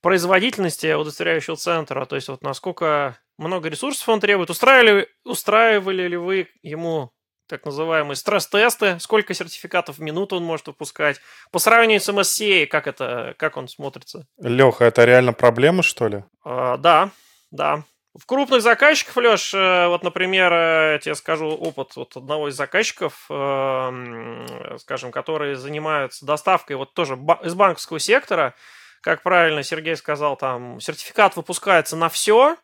[0.02, 6.48] производительности удостоверяющего центра, то есть вот насколько много ресурсов он требует, устраивали, устраивали ли вы
[6.60, 7.10] ему
[7.48, 12.86] так называемые стресс-тесты, сколько сертификатов в минуту он может выпускать, по сравнению с MSCA, как
[12.86, 14.26] это, как он смотрится?
[14.38, 16.24] Леха, это реально проблема, что ли?
[16.44, 17.10] А, да,
[17.53, 17.84] да.
[18.14, 23.24] В крупных заказчиках, Леш, э, вот, например, я тебе скажу опыт вот одного из заказчиков,
[23.30, 28.55] э, скажем, которые занимаются доставкой вот тоже из банковского сектора,
[29.00, 32.57] как правильно Сергей сказал, там сертификат выпускается на все,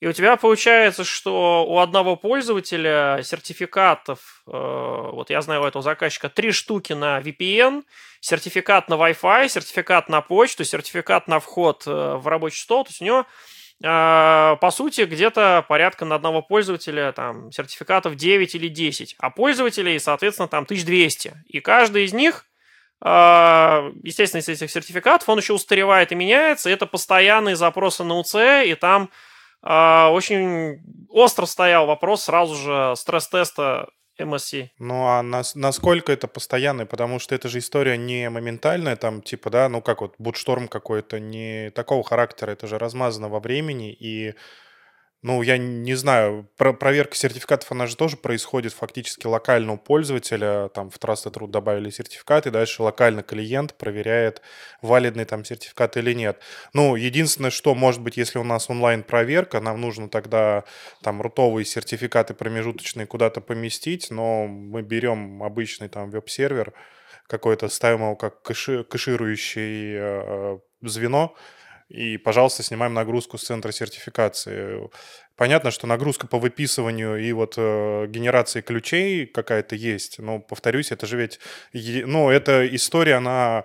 [0.00, 5.82] и у тебя получается, что у одного пользователя сертификатов, э, вот я знаю у этого
[5.82, 7.84] заказчика, три штуки на VPN,
[8.20, 13.04] сертификат на Wi-Fi, сертификат на почту, сертификат на вход в рабочий стол, то есть у
[13.06, 13.26] него
[13.82, 20.48] по сути, где-то порядка на одного пользователя там сертификатов 9 или 10, а пользователей, соответственно,
[20.48, 21.32] там 1200.
[21.46, 22.44] И каждый из них,
[23.00, 26.68] а, естественно, из этих сертификатов, он еще устаревает и меняется.
[26.68, 28.34] Это постоянные запросы на УЦ,
[28.66, 29.08] и там
[29.62, 33.88] а, очень остро стоял вопрос сразу же стресс-теста
[34.20, 34.70] MSC.
[34.78, 36.86] Ну а нас, насколько это постоянно?
[36.86, 41.18] Потому что это же история не моментальная, там типа, да, ну как вот бутшторм какой-то,
[41.18, 44.34] не такого характера, это же размазано во времени, и
[45.22, 50.68] ну, я не знаю, про проверка сертификатов, она же тоже происходит фактически локально у пользователя.
[50.68, 54.40] Там в Trusted Root добавили сертификат, и дальше локально клиент проверяет,
[54.80, 56.40] валидный там сертификат или нет.
[56.72, 60.64] Ну, единственное, что может быть, если у нас онлайн-проверка, нам нужно тогда
[61.02, 66.72] там рутовые сертификаты промежуточные куда-то поместить, но мы берем обычный там веб-сервер,
[67.26, 71.36] какой-то ставим его как кэши, кэширующий э, звено,
[71.90, 74.88] и, пожалуйста, снимаем нагрузку с центра сертификации.
[75.36, 81.06] Понятно, что нагрузка по выписыванию и вот э, генерации ключей какая-то есть, но, повторюсь, это
[81.06, 81.40] же ведь,
[81.72, 83.64] ну, эта история, она,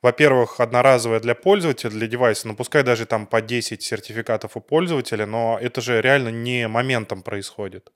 [0.00, 5.26] во-первых, одноразовая для пользователя, для девайса, ну, пускай даже там по 10 сертификатов у пользователя,
[5.26, 7.90] но это же реально не моментом происходит.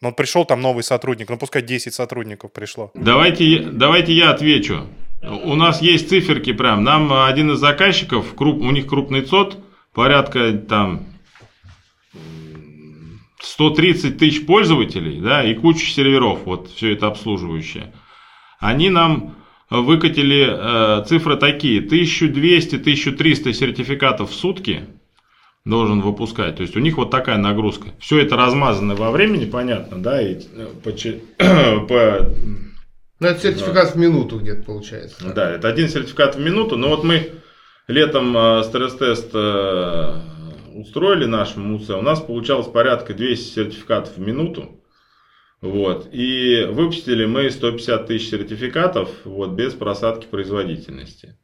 [0.00, 2.90] Ну, пришел там новый сотрудник, ну, пускай 10 сотрудников пришло.
[2.94, 4.88] Давайте, давайте я отвечу.
[5.22, 6.84] У нас есть циферки прям.
[6.84, 9.58] Нам один из заказчиков, круп, у них крупный ЦОД,
[9.92, 11.06] порядка там
[13.40, 17.92] 130 тысяч пользователей, да, и куча серверов, вот все это обслуживающее.
[18.60, 19.34] Они нам
[19.70, 24.86] выкатили э, цифры такие, 1200-1300 сертификатов в сутки
[25.64, 26.56] должен выпускать.
[26.56, 27.88] То есть у них вот такая нагрузка.
[27.98, 32.30] Все это размазано во времени, понятно, да, и э, по, по
[33.20, 35.32] ну, это сертификат в минуту где-то получается.
[35.34, 36.76] Да, это один сертификат в минуту.
[36.76, 37.32] Но вот мы
[37.88, 40.20] летом э, стресс-тест э,
[40.74, 41.90] устроили нашему МУЦ.
[41.90, 44.80] У нас получалось порядка 200 сертификатов в минуту.
[45.60, 46.08] Вот.
[46.12, 51.36] И выпустили мы 150 тысяч сертификатов вот, без просадки производительности.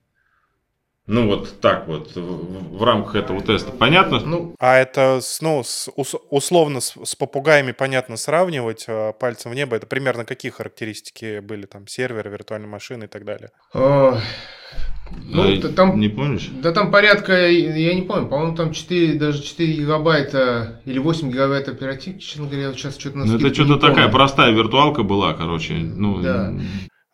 [1.07, 3.71] Ну, вот так вот, в, в рамках этого теста.
[3.73, 4.21] Понятно?
[4.21, 5.91] Ну, а это, ну, с,
[6.31, 9.77] условно с, с попугаями понятно сравнивать, а пальцем в небо.
[9.77, 13.51] Это примерно какие характеристики были там, сервера, виртуальной машины и так далее?
[13.75, 16.49] Ну, а, там, не помнишь?
[16.63, 21.69] Да там порядка, я не помню, по-моему, там 4, даже 4 гигабайта или 8 гигабайт
[21.69, 25.75] оперативки, честно говоря, сейчас что-то на Ну, это что-то такая простая виртуалка была, короче.
[25.75, 26.55] Ну, да.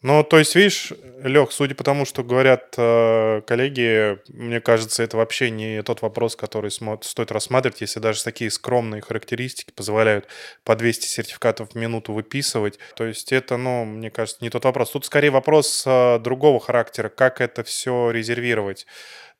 [0.02, 5.18] Ну, то есть, видишь, Лех, судя по тому, что говорят э, коллеги, мне кажется, это
[5.18, 10.26] вообще не тот вопрос, который стоит рассматривать, если даже такие скромные характеристики позволяют
[10.64, 12.78] по 200 сертификатов в минуту выписывать.
[12.96, 14.90] То есть это, ну, мне кажется, не тот вопрос.
[14.90, 18.86] Тут скорее вопрос э, другого характера, как это все резервировать.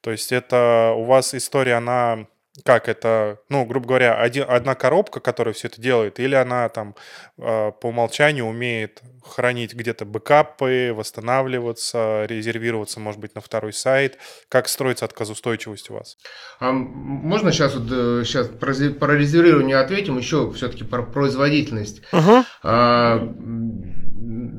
[0.03, 2.27] То есть это у вас история, она
[2.65, 6.95] как это, ну, грубо говоря, один, одна коробка, которая все это делает, или она там
[7.39, 14.19] э, по умолчанию умеет хранить где-то бэкапы, восстанавливаться, резервироваться, может быть, на второй сайт.
[14.49, 16.17] Как строится отказоустойчивость у вас?
[16.59, 17.89] А можно сейчас, вот,
[18.27, 22.03] сейчас э, про резервирование ответим, еще все-таки про производительность.
[22.13, 22.45] Uh-huh.
[22.63, 23.19] А,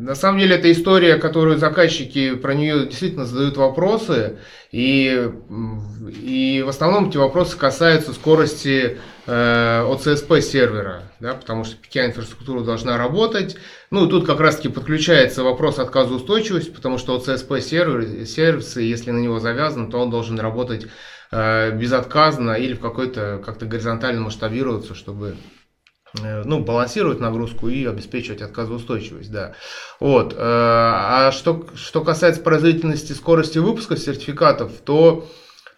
[0.02, 4.40] на самом деле, это история, которую заказчики про нее действительно задают вопросы,
[4.72, 5.30] и,
[6.22, 12.98] и в основном эти вопросы касаются скорости э, OCSP сервера, да, потому что PKI-инфраструктура должна
[12.98, 13.58] работать.
[13.90, 19.40] Ну, тут как раз-таки подключается вопрос отказоустойчивости, потому что OCSP сервер, сервисы, если на него
[19.40, 20.88] завязан, то он должен работать
[21.32, 25.36] э, безотказно или в какой-то как-то горизонтально масштабироваться, чтобы
[26.20, 29.54] Э, ну, балансировать нагрузку и обеспечивать отказоустойчивость, да.
[30.00, 30.34] Вот.
[30.34, 35.28] Э, а что, что касается производительности скорости выпуска сертификатов, то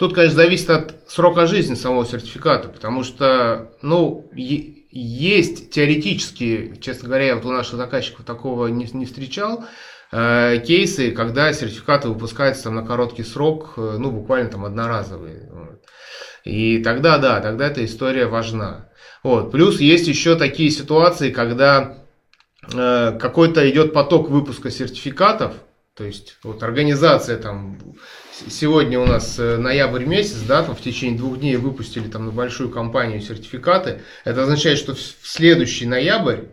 [0.03, 7.27] тут, конечно, зависит от срока жизни самого сертификата, потому что, ну, есть теоретически, честно говоря,
[7.27, 9.63] я вот у наших заказчиков такого не, не встречал,
[10.11, 15.49] э, кейсы, когда сертификаты выпускаются там на короткий срок, ну, буквально там одноразовые.
[16.43, 18.89] И тогда, да, тогда эта история важна.
[19.23, 19.53] Вот.
[19.53, 21.99] Плюс есть еще такие ситуации, когда
[22.73, 25.53] э, какой-то идет поток выпуска сертификатов,
[25.95, 27.79] то есть вот организация там
[28.49, 32.31] сегодня у нас э, ноябрь месяц, да, там в течение двух дней выпустили там на
[32.31, 34.01] большую компанию сертификаты.
[34.25, 36.45] Это означает, что в следующий ноябрь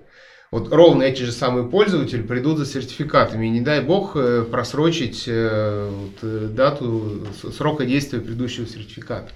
[0.51, 3.47] вот ровно эти же самые пользователи придут за сертификатами.
[3.47, 7.27] И не дай бог э, просрочить э, вот, дату
[7.57, 9.31] срока действия предыдущего сертификата.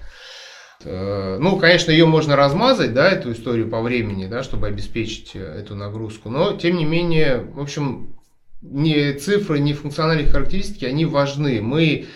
[0.83, 6.29] Ну, конечно, ее можно размазать, да, эту историю по времени, да, чтобы обеспечить эту нагрузку.
[6.29, 8.15] Но, тем не менее, в общем,
[8.61, 11.61] ни цифры, ни функциональные характеристики, они важны.
[11.61, 12.07] Мы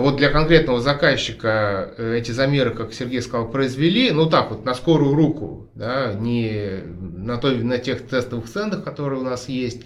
[0.00, 4.74] вот для конкретного заказчика э, эти замеры, как Сергей сказал, произвели, ну так вот, на
[4.74, 9.82] скорую руку, да, не на, той, на тех тестовых центрах, которые у нас есть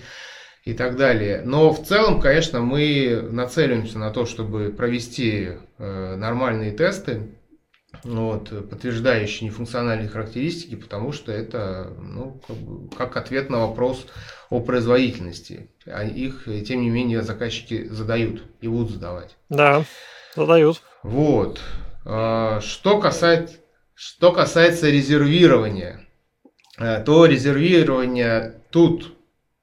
[0.64, 1.42] и так далее.
[1.44, 7.39] Но в целом, конечно, мы нацеливаемся на то, чтобы провести нормальные тесты,
[8.05, 14.07] вот, подтверждающие нефункциональные характеристики, потому что это ну, как, бы, как ответ на вопрос
[14.49, 15.70] о производительности.
[15.86, 19.36] А их, тем не менее, заказчики задают и будут задавать.
[19.49, 19.84] Да,
[20.34, 20.82] задают.
[21.03, 21.61] Вот.
[22.05, 23.57] А, что касается,
[23.95, 26.07] что касается резервирования,
[26.78, 29.14] э, то резервирование тут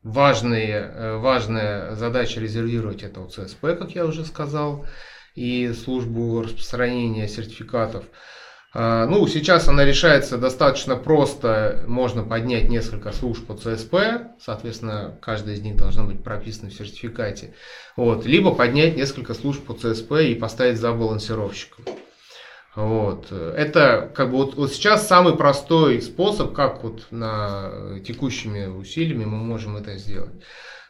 [0.04, 4.86] важные, э, важная задача резервировать это у ЦСП, как я уже сказал
[5.38, 8.06] и службу распространения сертификатов.
[8.74, 11.84] А, ну, сейчас она решается достаточно просто.
[11.88, 13.96] Можно поднять несколько служб по ЦСП,
[14.42, 17.54] соответственно, каждая из них должна быть прописана в сертификате.
[17.96, 18.26] Вот.
[18.26, 21.86] Либо поднять несколько служб по ЦСП и поставить за балансировщиком.
[22.76, 23.32] Вот.
[23.32, 29.38] Это как бы вот, вот сейчас самый простой способ, как вот на текущими усилиями мы
[29.38, 30.34] можем это сделать.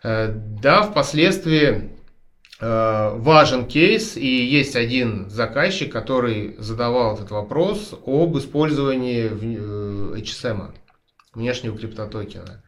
[0.04, 1.97] Э, да, впоследствии
[2.60, 9.30] важен кейс, и есть один заказчик, который задавал этот вопрос об использовании
[10.18, 10.78] HSM, э,
[11.36, 12.64] внешнего криптотокена.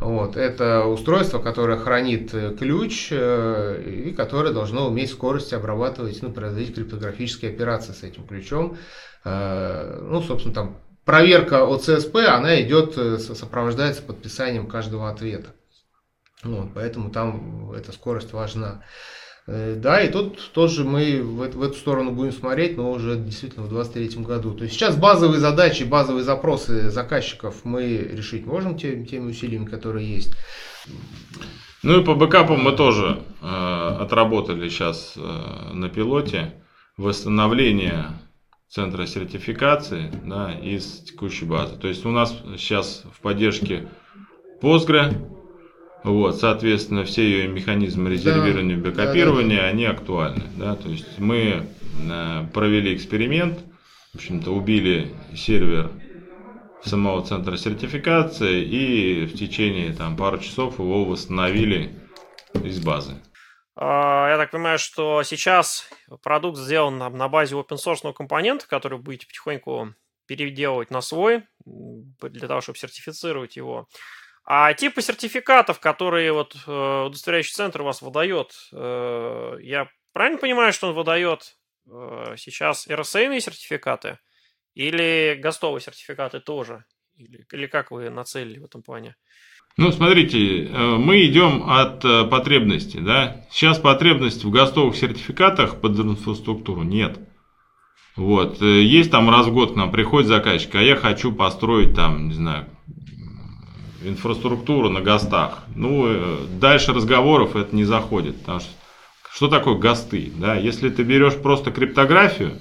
[0.00, 0.36] Вот.
[0.36, 7.52] Это устройство, которое хранит э, ключ и которое должно уметь скорости обрабатывать, ну, производить криптографические
[7.52, 8.78] операции с этим ключом.
[9.22, 15.50] Ну, собственно, там проверка от ЦСП, она идет, сопровождается подписанием каждого ответа.
[16.42, 18.82] Вот, поэтому там эта скорость важна.
[19.52, 23.68] Э, да, и тут тоже мы в, эту сторону будем смотреть, но уже действительно в
[23.68, 24.54] 2023 году.
[24.54, 30.08] То есть сейчас базовые задачи, базовые запросы заказчиков мы решить можем теми, теми усилиями, которые
[30.08, 30.32] есть.
[31.82, 36.54] Ну и по бэкапам мы тоже э, отработали сейчас э, на пилоте
[36.96, 38.06] восстановление
[38.68, 41.76] центра сертификации да, из текущей базы.
[41.76, 43.88] То есть у нас сейчас в поддержке
[44.62, 45.39] Postgre
[46.02, 49.68] вот, соответственно, все ее механизмы резервирования и бэкапирования, да, да, да.
[49.68, 50.42] они актуальны.
[50.56, 50.76] Да?
[50.76, 51.66] То есть мы
[52.10, 53.58] э, провели эксперимент,
[54.12, 55.90] в общем-то, убили сервер
[56.82, 61.94] самого центра сертификации и в течение там, пару часов его восстановили
[62.54, 63.20] из базы.
[63.76, 65.88] А, я так понимаю, что сейчас
[66.22, 69.94] продукт сделан на базе open source компонента, который вы будете потихоньку
[70.26, 73.88] переделывать на свой, для того, чтобы сертифицировать его.
[74.52, 80.72] А типы сертификатов, которые вот э, удостоверяющий центр у вас выдает, э, я правильно понимаю,
[80.72, 81.56] что он выдает
[81.88, 84.18] э, сейчас RSA сертификаты
[84.74, 86.84] или ГОСТовые сертификаты тоже?
[87.14, 89.14] Или, как вы нацелили в этом плане?
[89.76, 93.46] Ну, смотрите, мы идем от потребности, да.
[93.52, 97.20] Сейчас потребности в ГОСТовых сертификатах под инфраструктуру нет.
[98.16, 102.26] Вот, есть там раз в год к нам приходит заказчик, а я хочу построить там,
[102.26, 102.66] не знаю,
[104.04, 105.64] инфраструктуру на ГОСТах.
[105.74, 108.38] Ну, э, дальше разговоров это не заходит.
[108.40, 108.70] Потому что
[109.32, 110.32] что такое ГОСТы?
[110.36, 110.56] Да?
[110.56, 112.58] Если ты берешь просто криптографию,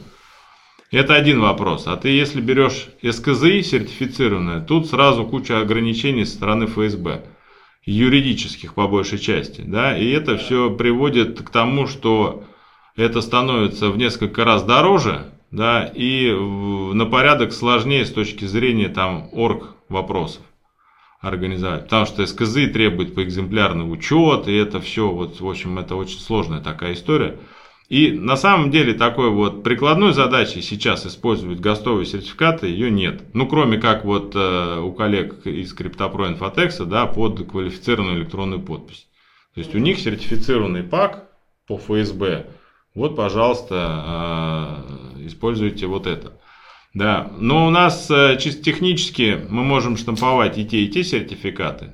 [0.92, 1.88] это один вопрос.
[1.88, 7.26] А ты если берешь СКЗИ сертифицированное, тут сразу куча ограничений со стороны ФСБ.
[7.86, 9.62] Юридических по большей части.
[9.62, 9.98] Да?
[9.98, 12.44] И это все приводит к тому, что
[12.96, 19.30] это становится в несколько раз дороже, да, и на порядок сложнее с точки зрения там
[19.32, 20.44] орг вопросов
[21.20, 21.84] организовать.
[21.84, 26.20] Потому что СКЗ требует по экземплярный учет, и это все, вот, в общем, это очень
[26.20, 27.38] сложная такая история.
[27.90, 33.24] И на самом деле такой вот прикладной задачи сейчас использовать ГОСТовые сертификаты ее нет.
[33.34, 39.08] Ну, кроме как вот э, у коллег из CryptoPro Infotex, да, под квалифицированную электронную подпись.
[39.56, 41.30] То есть у них сертифицированный пак
[41.68, 42.46] по ФСБ.
[42.94, 44.86] Вот, пожалуйста,
[45.18, 46.34] э, используйте вот это.
[46.94, 51.94] Да, но у нас э, чисто технически мы можем штамповать и те, и те сертификаты,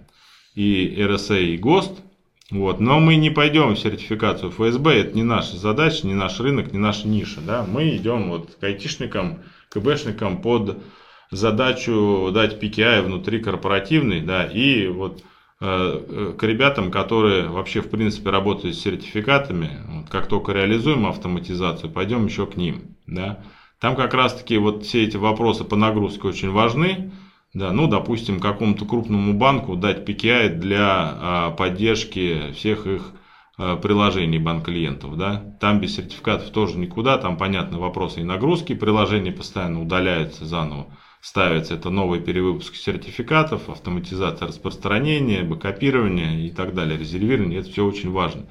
[0.55, 2.01] и RSA, и ГОСТ,
[2.49, 6.71] вот, но мы не пойдем в сертификацию ФСБ, это не наша задача, не наш рынок,
[6.71, 9.39] не наша ниша, да, мы идем вот к айтишникам,
[9.69, 10.81] КБшникам под
[11.29, 15.23] задачу дать PKI внутри корпоративный, да, и вот
[15.59, 21.91] э, к ребятам, которые вообще в принципе работают с сертификатами, вот, как только реализуем автоматизацию,
[21.91, 23.43] пойдем еще к ним, да,
[23.85, 27.11] там как раз-таки вот все эти вопросы по нагрузке очень важны.
[27.53, 33.11] Да, ну, допустим, какому-то крупному банку дать PKI для а, поддержки всех их
[33.59, 35.15] а, приложений банк-клиентов.
[35.19, 35.55] Да?
[35.61, 40.87] Там без сертификатов тоже никуда, там понятны вопросы и нагрузки, приложения постоянно удаляются заново,
[41.21, 48.11] ставится это новый перевыпуск сертификатов, автоматизация распространения, бэкопирование и так далее, резервирование, это все очень
[48.11, 48.47] важно.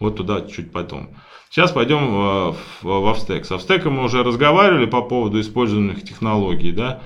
[0.00, 1.10] Вот туда чуть потом.
[1.50, 3.44] Сейчас пойдем в, в Avstex.
[3.44, 6.72] С Avstex мы уже разговаривали по поводу использованных технологий.
[6.72, 7.02] Да?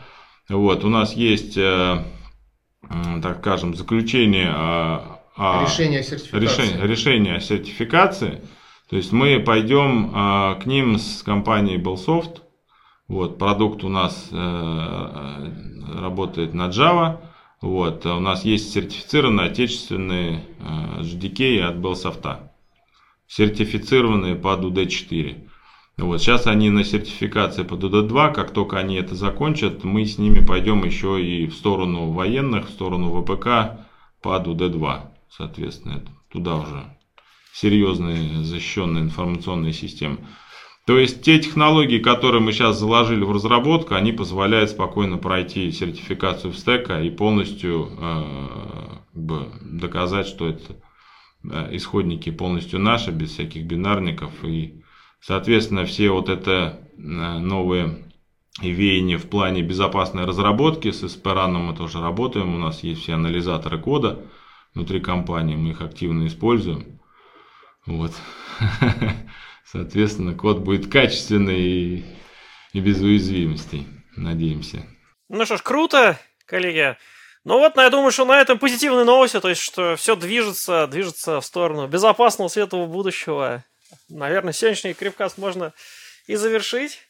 [0.48, 2.04] Вот, у нас есть, э,
[3.22, 6.40] так скажем, заключение о, о решение о сертификации.
[6.40, 8.42] Решение, решение о сертификации.
[8.90, 12.42] То есть мы пойдем э, к ним с компанией Bellsoft.
[13.08, 15.50] Вот, продукт у нас э,
[16.00, 17.20] работает на Java.
[17.60, 22.51] Вот, у нас есть сертифицированные отечественные э, JDK от Bellsoft.
[23.34, 25.48] Сертифицированные под UD4.
[25.96, 30.44] Вот, сейчас они на сертификации под UD2, как только они это закончат, мы с ними
[30.44, 33.86] пойдем еще и в сторону военных, в сторону ВПК
[34.20, 36.84] под UD2, соответственно, туда уже
[37.54, 40.18] серьезные защищенные информационные системы.
[40.84, 46.52] То есть те технологии, которые мы сейчас заложили в разработку, они позволяют спокойно пройти сертификацию
[46.52, 50.76] в стека и полностью э, доказать, что это
[51.44, 54.32] исходники полностью наши, без всяких бинарников.
[54.44, 54.82] И,
[55.20, 58.04] соответственно, все вот это э, новые
[58.60, 60.90] веяния в плане безопасной разработки.
[60.90, 62.54] С Esperanto мы тоже работаем.
[62.54, 64.20] У нас есть все анализаторы кода
[64.74, 65.56] внутри компании.
[65.56, 67.00] Мы их активно используем.
[67.86, 68.12] Вот.
[69.64, 72.04] Соответственно, код будет качественный и,
[72.72, 73.86] и без уязвимостей,
[74.16, 74.86] надеемся.
[75.28, 76.96] Ну что ж, круто, коллеги.
[77.44, 81.40] Ну вот, я думаю, что на этом позитивной новости, то есть, что все движется, движется
[81.40, 83.64] в сторону безопасного светлого будущего.
[84.08, 85.72] Наверное, сегодняшний крипкаст можно
[86.26, 87.00] и завершить.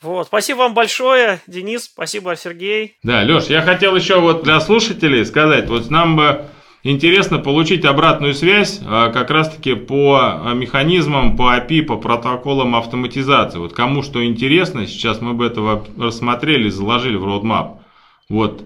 [0.00, 2.96] Вот, спасибо вам большое, Денис, спасибо, Сергей.
[3.02, 6.48] Да, Леш, я хотел еще вот для слушателей сказать, вот нам бы
[6.84, 13.58] Интересно получить обратную связь а, как раз-таки по а, механизмам, по API, по протоколам автоматизации.
[13.58, 17.78] Вот кому что интересно, сейчас мы бы этого рассмотрели, заложили в roadmap.
[18.28, 18.62] Вот,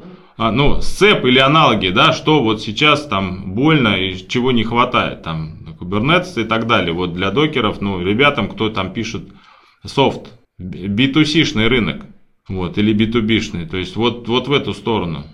[0.50, 5.76] ну, сцеп или аналоги, да, что вот сейчас там больно и чего не хватает, там,
[5.80, 6.92] Kubernetes и так далее.
[6.92, 9.22] Вот для докеров, ну, ребятам, кто там пишет
[9.84, 10.30] софт,
[10.60, 12.02] B2C-шный рынок,
[12.48, 15.24] вот, или B2B-шный, то есть вот, вот в эту сторону.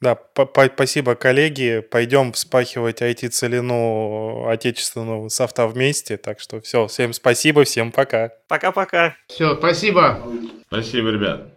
[0.00, 0.18] Да,
[0.74, 1.80] спасибо, коллеги.
[1.80, 6.18] Пойдем вспахивать IT-целину отечественного софта вместе.
[6.18, 8.32] Так что все, всем спасибо, всем пока.
[8.46, 9.16] Пока-пока.
[9.28, 10.20] Все, спасибо.
[10.68, 11.53] Спасибо, ребят.